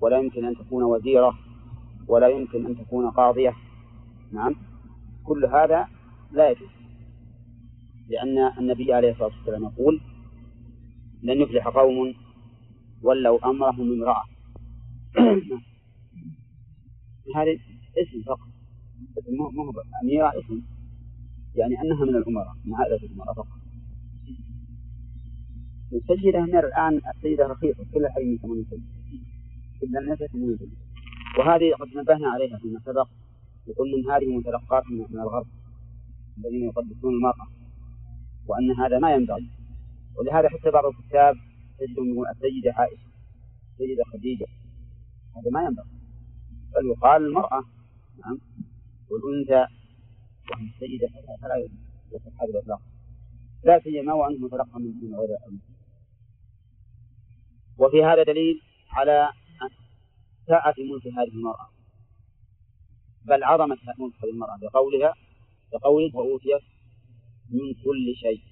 [0.00, 1.38] ولا يمكن أن تكون وزيرة
[2.08, 3.54] ولا يمكن أن تكون قاضية.
[4.32, 4.56] نعم.
[5.24, 5.88] كل هذا
[6.32, 6.68] لا يجوز.
[8.08, 10.00] لأن النبي عليه الصلاة والسلام يقول
[11.22, 12.14] لن يفلح قوم
[13.02, 14.24] ولوا أمرهم امرأة.
[17.36, 17.52] هذا
[18.02, 18.48] اسم فقط.
[19.28, 19.72] ما هو
[20.02, 20.62] أميرة اسم.
[21.54, 23.60] يعني أنها من الأمراء من هذا الأمراء فقط.
[25.92, 30.00] السيدة أمير الآن السيدة رخيصة كل حي من ثمانية سيدة إلا
[30.34, 30.76] من سيدة
[31.38, 33.08] وهذه قد نبهنا عليها فيما سبق.
[33.66, 35.46] يقول من هذه متلقات من الغرب
[36.38, 37.46] الذين يقدسون المرأة
[38.46, 39.50] وأن هذا ما ينبغي.
[40.18, 41.36] ولهذا حتى بعض الكتاب
[41.82, 43.10] السيدة عائشة
[43.72, 44.46] السيدة خديجة.
[45.36, 45.88] هذا ما ينبغي.
[46.74, 47.64] بل يقال المرأة
[48.18, 48.38] نعم
[49.10, 49.74] والأنثى
[50.50, 51.08] وهي السيدة
[51.42, 51.68] فلا
[52.12, 52.80] يصح هذا الإطلاق.
[53.64, 55.38] لا سيما وأنه متلقى من غير
[57.78, 59.28] وفي هذا دليل على
[60.46, 61.68] سعة ملك هذه المرأة.
[63.24, 65.14] بل عظمت ملك هذه المرأة بقولها
[65.72, 66.62] بقوله وأوتيت
[67.50, 68.49] من كل شيء.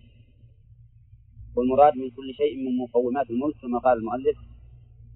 [1.59, 4.39] والمراد من كل شيء من مقومات الملك كما قال المؤلف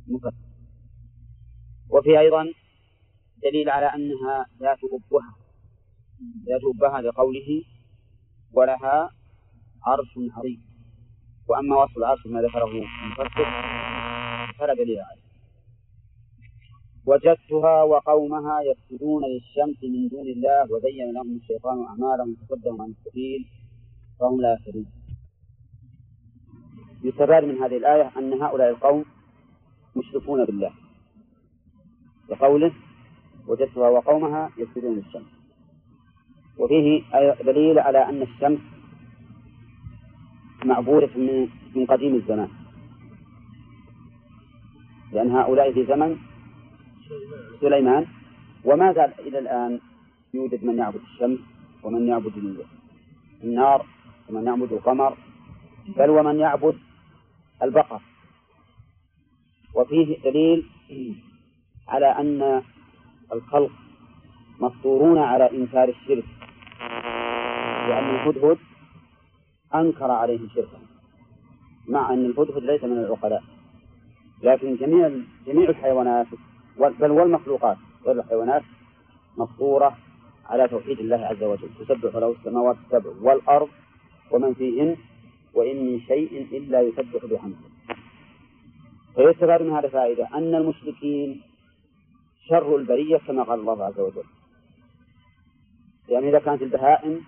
[0.08, 0.48] مفسر.
[1.90, 2.42] وفي أيضا
[3.42, 5.34] دليل على أنها ذات أبهة.
[6.48, 7.62] ذات أبهة لقوله
[8.52, 9.10] ولها
[9.86, 10.62] عرش عظيم.
[11.48, 13.46] وأما وصف العرش ما ذكره المفسر
[14.58, 15.22] فلا دليل عليه.
[17.06, 23.46] وجدتها وقومها يسجدون للشمس من دون الله وزين لهم الشيطان أعمالهم فصدهم عن السبيل
[24.20, 25.01] فهم لا يهتدون
[27.04, 29.04] يستفاد من هذه الآية أن هؤلاء القوم
[29.96, 30.70] مشركون بالله.
[32.28, 32.72] بقوله
[33.48, 35.32] وجدتها وقومها يسجدون للشمس
[36.58, 37.02] وفيه
[37.42, 38.60] دليل على أن الشمس
[40.64, 42.48] معبودة من من قديم الزمان.
[45.12, 46.16] لأن هؤلاء في زمن
[47.60, 48.06] سليمان.
[48.64, 49.80] وما زال إلى الآن
[50.34, 51.38] يوجد من يعبد الشمس
[51.82, 52.32] ومن يعبد
[53.44, 53.86] النار
[54.28, 55.16] ومن يعبد القمر.
[55.96, 56.76] بل ومن يعبد
[57.62, 58.00] البقر.
[59.74, 60.66] وفيه دليل
[61.88, 62.62] على أن
[63.32, 63.70] الخلق
[64.60, 66.24] مفطورون على إنكار الشرك
[67.88, 68.58] لأن الهدهد
[69.74, 70.78] أنكر عليهم شركا
[71.88, 73.42] مع أن الهدهد ليس من العقلاء.
[74.42, 75.10] لكن جميع
[75.46, 76.26] جميع الحيوانات
[76.78, 77.76] بل والمخلوقات
[78.06, 78.62] غير الحيوانات
[79.38, 79.96] مفطورة
[80.46, 81.68] على توحيد الله عز وجل.
[81.80, 83.68] تسبح له السماوات السبع والأرض
[84.30, 84.96] ومن فيهن
[85.54, 87.68] وإن من شيء إلا يسبح بحمده.
[89.14, 91.40] فيستفاد من هذا فائدة أن المشركين
[92.48, 94.24] شر البرية كما قال الله عز وجل.
[96.08, 97.20] يعني إذا كانت البهائم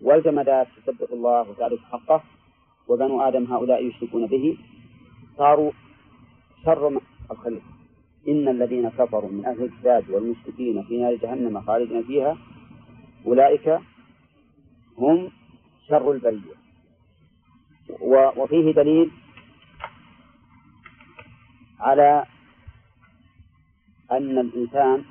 [0.00, 2.22] والجمادات تسبح الله وتعرف حقه
[2.88, 4.58] وبنو آدم هؤلاء يشركون به
[5.38, 5.72] صاروا
[6.64, 7.00] شر
[7.30, 7.62] الخلق
[8.28, 12.38] إن الذين كفروا من أهل الكتاب والمشركين في نار جهنم خالدين فيها
[13.26, 13.78] أولئك
[14.98, 15.30] هم
[15.88, 16.61] شر البرية.
[18.02, 19.10] وفيه دليل
[21.80, 22.26] على
[24.12, 25.04] أن الإنسان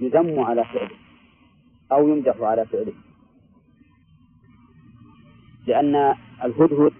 [0.00, 0.96] يذم على فعله
[1.92, 2.92] أو يمدح على فعله.
[5.66, 6.92] لأن الهدهد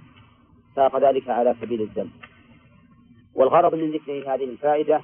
[0.76, 2.10] ساق ذلك على سبيل الذم.
[3.34, 5.02] والغرض من ذكر هذه الفائدة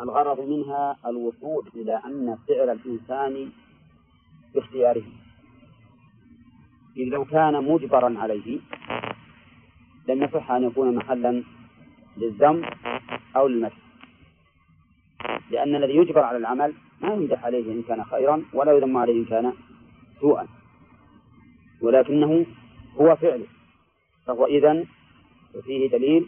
[0.00, 3.50] الغرض منها الوصول إلى أن فعل الإنسان
[4.54, 5.04] باختياره.
[6.96, 8.58] لو كان مجبرا عليه
[10.08, 11.42] لم يصح أن يكون محلا
[12.16, 12.62] للذم
[13.36, 13.76] أو للمدح
[15.50, 19.24] لأن الذي يجبر على العمل ما يمدح عليه إن كان خيرا ولا يذم عليه إن
[19.24, 19.52] كان
[20.20, 20.48] سوءا.
[21.80, 22.46] ولكنه
[22.96, 23.46] هو فعله.
[24.26, 24.86] فهو إذن
[25.64, 26.26] فيه دليل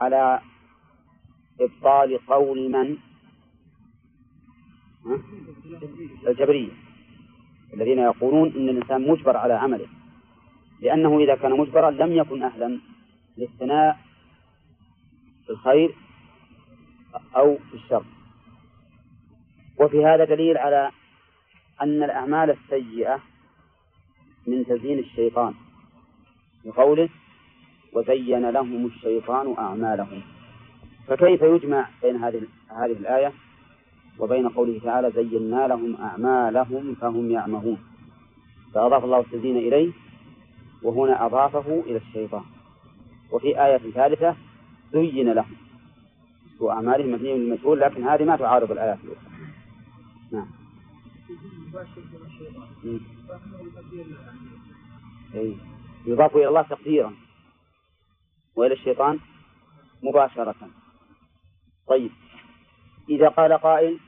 [0.00, 0.40] على
[1.60, 2.96] إبطال قول من؟
[6.26, 6.70] الجبرية.
[7.74, 9.86] الذين يقولون إن الإنسان مجبر على عمله.
[10.80, 12.78] لأنه إذا كان مجبرا لم يكن أهلا
[13.38, 13.98] للثناء
[15.46, 15.94] في الخير
[17.36, 18.04] أو في الشر.
[19.80, 20.90] وفي هذا دليل على
[21.82, 23.20] أن الأعمال السيئة
[24.46, 25.54] من تزيين الشيطان
[26.64, 27.08] بقوله
[27.92, 30.22] وزين لهم الشيطان أعمالهم.
[31.06, 33.32] فكيف يجمع بين هذه هذه الآية؟
[34.22, 37.78] وبين قوله تعالى زينا لهم أعمالهم فهم يعمهون.
[38.74, 39.92] فأضاف الله التزيين إليه
[40.82, 42.44] وهنا أضافه إلى الشيطان.
[43.32, 44.36] وفي آية ثالثة
[44.92, 45.56] زين لهم.
[46.60, 49.32] وأعمالهم مبنية للمجهول لكن هذه ما تعارض الآيات الأخرى.
[50.32, 50.48] نعم.
[55.34, 55.56] أي
[56.06, 57.12] يضاف إلى الله تقديرا
[58.56, 59.18] وإلى الشيطان
[60.02, 60.70] مباشرة.
[61.88, 62.10] طيب.
[63.08, 63.98] إذا قال قائل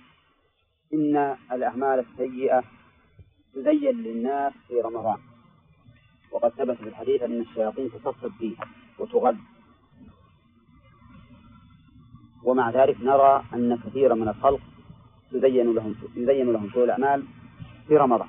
[0.94, 2.62] إن الأعمال السيئة
[3.54, 5.18] تزين للناس في رمضان.
[6.32, 8.68] وقد ثبت في الحديث أن الشياطين تصفد فيها
[8.98, 9.36] وتغل
[12.44, 14.60] ومع ذلك نرى أن كثيرا من الخلق
[15.32, 17.24] يزين لهم يزين لهم سوء الأعمال
[17.88, 18.28] في رمضان.